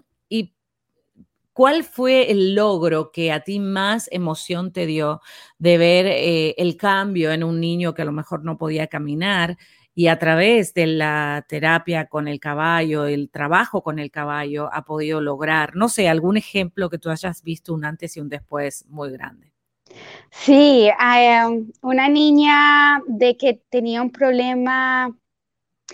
¿cuál 1.53 1.83
fue 1.83 2.31
el 2.31 2.55
logro 2.55 3.11
que 3.11 3.31
a 3.31 3.41
ti 3.41 3.59
más 3.59 4.07
emoción 4.11 4.71
te 4.71 4.85
dio 4.85 5.21
de 5.59 5.77
ver 5.77 6.05
eh, 6.07 6.55
el 6.57 6.77
cambio 6.77 7.31
en 7.31 7.43
un 7.43 7.59
niño 7.59 7.93
que 7.93 8.01
a 8.01 8.05
lo 8.05 8.11
mejor 8.11 8.43
no 8.43 8.57
podía 8.57 8.87
caminar? 8.87 9.57
y 9.93 10.07
a 10.07 10.17
través 10.19 10.73
de 10.73 10.87
la 10.87 11.45
terapia 11.49 12.07
con 12.07 12.27
el 12.27 12.39
caballo, 12.39 13.05
el 13.05 13.29
trabajo 13.29 13.83
con 13.83 13.99
el 13.99 14.09
caballo, 14.09 14.69
ha 14.73 14.85
podido 14.85 15.19
lograr, 15.19 15.75
no 15.75 15.89
sé, 15.89 16.07
algún 16.07 16.37
ejemplo 16.37 16.89
que 16.89 16.97
tú 16.97 17.09
hayas 17.09 17.43
visto 17.43 17.73
un 17.73 17.83
antes 17.85 18.15
y 18.15 18.21
un 18.21 18.29
después 18.29 18.85
muy 18.87 19.11
grande. 19.11 19.50
Sí, 20.31 20.89
um, 20.89 21.71
una 21.81 22.07
niña 22.07 23.01
de 23.07 23.37
que 23.37 23.61
tenía 23.69 24.01
un 24.01 24.11
problema 24.11 25.15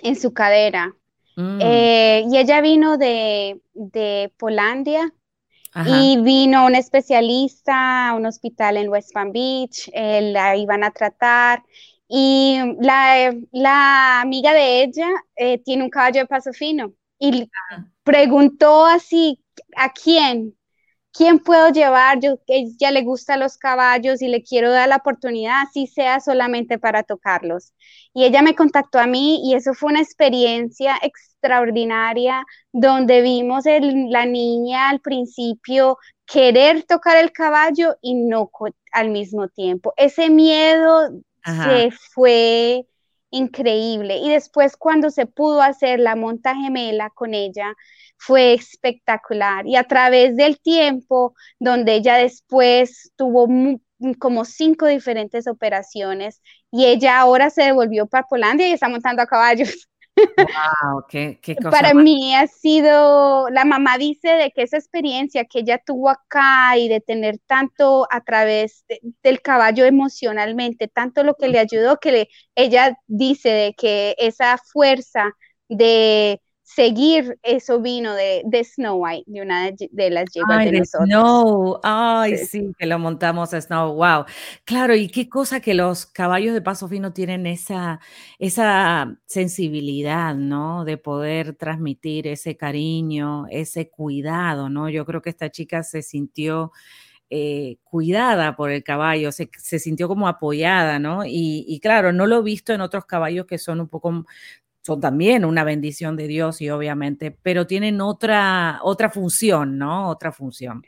en 0.02 0.16
su 0.16 0.34
cadera. 0.34 0.96
Mm. 1.36 1.60
Eh, 1.62 2.26
y 2.30 2.38
ella 2.38 2.62
vino 2.62 2.98
de, 2.98 3.62
Polandia 4.38 5.14
y 5.86 6.20
vino 6.22 6.66
un 6.66 6.74
especialista 6.74 8.10
a 8.10 8.14
un 8.16 8.26
hospital 8.26 8.78
en 8.78 8.90
West 8.90 9.14
Palm 9.14 9.32
Beach, 9.32 9.90
eh, 9.94 10.32
la 10.32 10.56
iban 10.56 10.84
a 10.84 10.90
tratar 10.90 11.64
y 12.08 12.58
la, 12.80 14.22
amiga 14.22 14.54
de 14.54 14.84
ella 14.84 15.08
eh, 15.36 15.60
tiene 15.60 15.84
un 15.84 15.92
caballo 15.92 16.22
de 16.22 16.26
paso 16.26 16.52
fino 16.52 16.94
y 17.20 17.50
preguntó 18.04 18.86
así, 18.86 19.40
¿a 19.76 19.92
quién? 19.92 20.56
¿Quién 21.18 21.40
puedo 21.40 21.70
llevar? 21.70 22.20
Yo 22.20 22.38
ya 22.80 22.92
le 22.92 23.02
gustan 23.02 23.40
los 23.40 23.58
caballos 23.58 24.22
y 24.22 24.28
le 24.28 24.44
quiero 24.44 24.72
dar 24.72 24.88
la 24.88 24.98
oportunidad, 24.98 25.64
si 25.74 25.88
sea 25.88 26.20
solamente 26.20 26.78
para 26.78 27.04
tocarlos. 27.04 27.74
Y 28.14 28.26
ella 28.26 28.44
me 28.44 28.56
contactó 28.56 29.00
a 29.00 29.08
mí 29.08 29.42
y 29.44 29.56
eso 29.56 29.74
fue 29.74 29.90
una 29.90 30.02
experiencia 30.02 30.96
extraordinaria 31.02 32.46
donde 32.72 33.22
vimos 33.22 33.66
la 33.66 34.26
niña 34.26 34.90
al 34.90 35.02
principio 35.02 35.98
querer 36.28 36.84
tocar 36.84 37.18
el 37.18 37.32
caballo 37.32 37.96
y 38.02 38.14
no 38.14 38.52
al 38.92 39.10
mismo 39.10 39.48
tiempo. 39.48 39.94
Ese 39.98 40.30
miedo 40.30 41.10
se 41.44 41.92
fue 42.14 42.86
increíble. 43.32 44.18
Y 44.18 44.30
después 44.30 44.78
cuando 44.78 45.10
se 45.10 45.26
pudo 45.26 45.62
hacer 45.62 46.00
la 46.00 46.16
monta 46.16 46.56
gemela 46.56 47.10
con 47.10 47.34
ella, 47.34 47.74
fue 48.18 48.54
espectacular. 48.54 49.66
Y 49.68 49.76
a 49.76 49.84
través 49.84 50.36
del 50.36 50.60
tiempo, 50.60 51.36
donde 51.60 51.96
ella 51.96 52.18
después 52.18 53.12
tuvo 53.16 53.48
como 54.20 54.46
cinco 54.46 54.86
diferentes 54.86 55.48
operaciones 55.48 56.42
y 56.72 56.86
ella 56.86 57.20
ahora 57.20 57.50
se 57.50 57.64
devolvió 57.64 58.08
para 58.08 58.28
Polandia 58.28 58.68
y 58.68 58.74
está 58.74 58.90
montando 58.90 59.22
a 59.22 59.28
caballos. 59.28 59.88
Wow, 60.18 61.06
qué, 61.08 61.40
cosa 61.56 61.70
Para 61.70 61.94
mí 61.94 62.34
ha 62.34 62.48
sido, 62.48 63.50
la 63.50 63.66
mamá 63.66 63.98
dice 63.98 64.30
de 64.30 64.52
que 64.52 64.64
esa 64.64 64.78
experiencia 64.78 65.46
que 65.46 65.60
ella 65.60 65.80
tuvo 65.84 66.10
acá 66.10 66.76
y 66.76 66.90
de 66.90 67.02
tener 67.02 67.38
tanto 67.46 68.08
a 68.10 68.22
través 68.22 68.84
del 69.22 69.42
caballo 69.42 69.86
emocionalmente, 69.86 70.88
tanto 70.88 71.24
lo 71.24 71.36
que 71.36 71.50
le 71.50 71.60
ayudó, 71.60 71.98
que 71.98 72.12
le, 72.12 72.30
ella 72.56 72.98
dice 73.06 73.50
de 73.50 73.74
que 73.76 74.16
esa 74.18 74.58
fuerza 74.58 75.34
de 75.70 76.42
seguir 76.68 77.40
eso 77.44 77.80
vino 77.82 78.14
de, 78.14 78.44
Snow 78.62 78.98
White, 79.02 79.24
de 79.26 79.42
una 79.42 79.72
de 79.72 80.10
las 80.10 80.26
yeguas 80.34 80.66
de, 80.66 80.80
nosotros. 80.80 81.08
Snow, 81.08 81.80
ay, 81.82 82.38
sí. 82.38 82.74
que 82.78 82.86
lo 82.86 83.00
montamos 83.00 83.54
a 83.54 83.62
Snow, 83.62 83.94
wow. 83.94 84.26
Claro, 84.66 84.94
y 84.94 85.08
qué 85.08 85.30
cosa 85.30 85.62
que 85.62 85.74
los 85.74 86.06
caballos 86.06 86.54
de 86.54 86.62
paso 86.62 86.90
fino 86.90 87.14
tienen 87.14 87.46
esa, 87.46 88.02
esa 88.38 89.18
sensibilidad, 89.26 90.36
¿no? 90.36 90.84
De 90.84 90.98
poder 90.98 91.54
transmitir 91.54 92.28
ese 92.28 92.58
cariño, 92.58 93.46
ese 93.50 93.90
cuidado, 93.90 94.70
¿no? 94.70 94.90
Yo 94.90 95.06
creo 95.06 95.22
que 95.22 95.30
esta 95.30 95.50
chica 95.50 95.84
se 95.84 96.02
sintió... 96.02 96.72
Eh, 97.30 97.80
cuidada 97.84 98.56
por 98.56 98.72
el 98.72 98.86
caballo, 98.86 99.34
se, 99.34 99.50
sintió 99.80 100.08
como 100.08 100.30
apoyada, 100.30 100.98
¿no? 100.98 101.26
Y, 101.26 101.66
y, 101.68 101.82
claro, 101.82 102.14
no 102.14 102.26
lo 102.26 102.40
he 102.40 102.42
visto 102.42 102.72
en 102.72 102.80
otros 102.80 103.06
caballos 103.06 103.46
que 103.46 103.58
son 103.58 103.82
un 103.82 103.90
poco 103.90 104.24
son 104.88 105.02
también 105.02 105.44
una 105.44 105.66
bendición 105.66 106.16
de 106.16 106.28
Dios 106.30 106.62
y 106.62 106.70
obviamente, 106.70 107.30
pero 107.30 107.68
tienen 107.68 108.00
otra, 108.00 108.80
otra 108.84 109.10
función, 109.10 109.78
¿no? 109.78 110.08
Otra 110.08 110.32
función. 110.32 110.82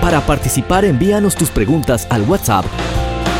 Para 0.00 0.20
participar, 0.20 0.84
envíanos 0.84 1.34
tus 1.34 1.50
preguntas 1.50 2.06
al 2.10 2.22
WhatsApp 2.22 2.64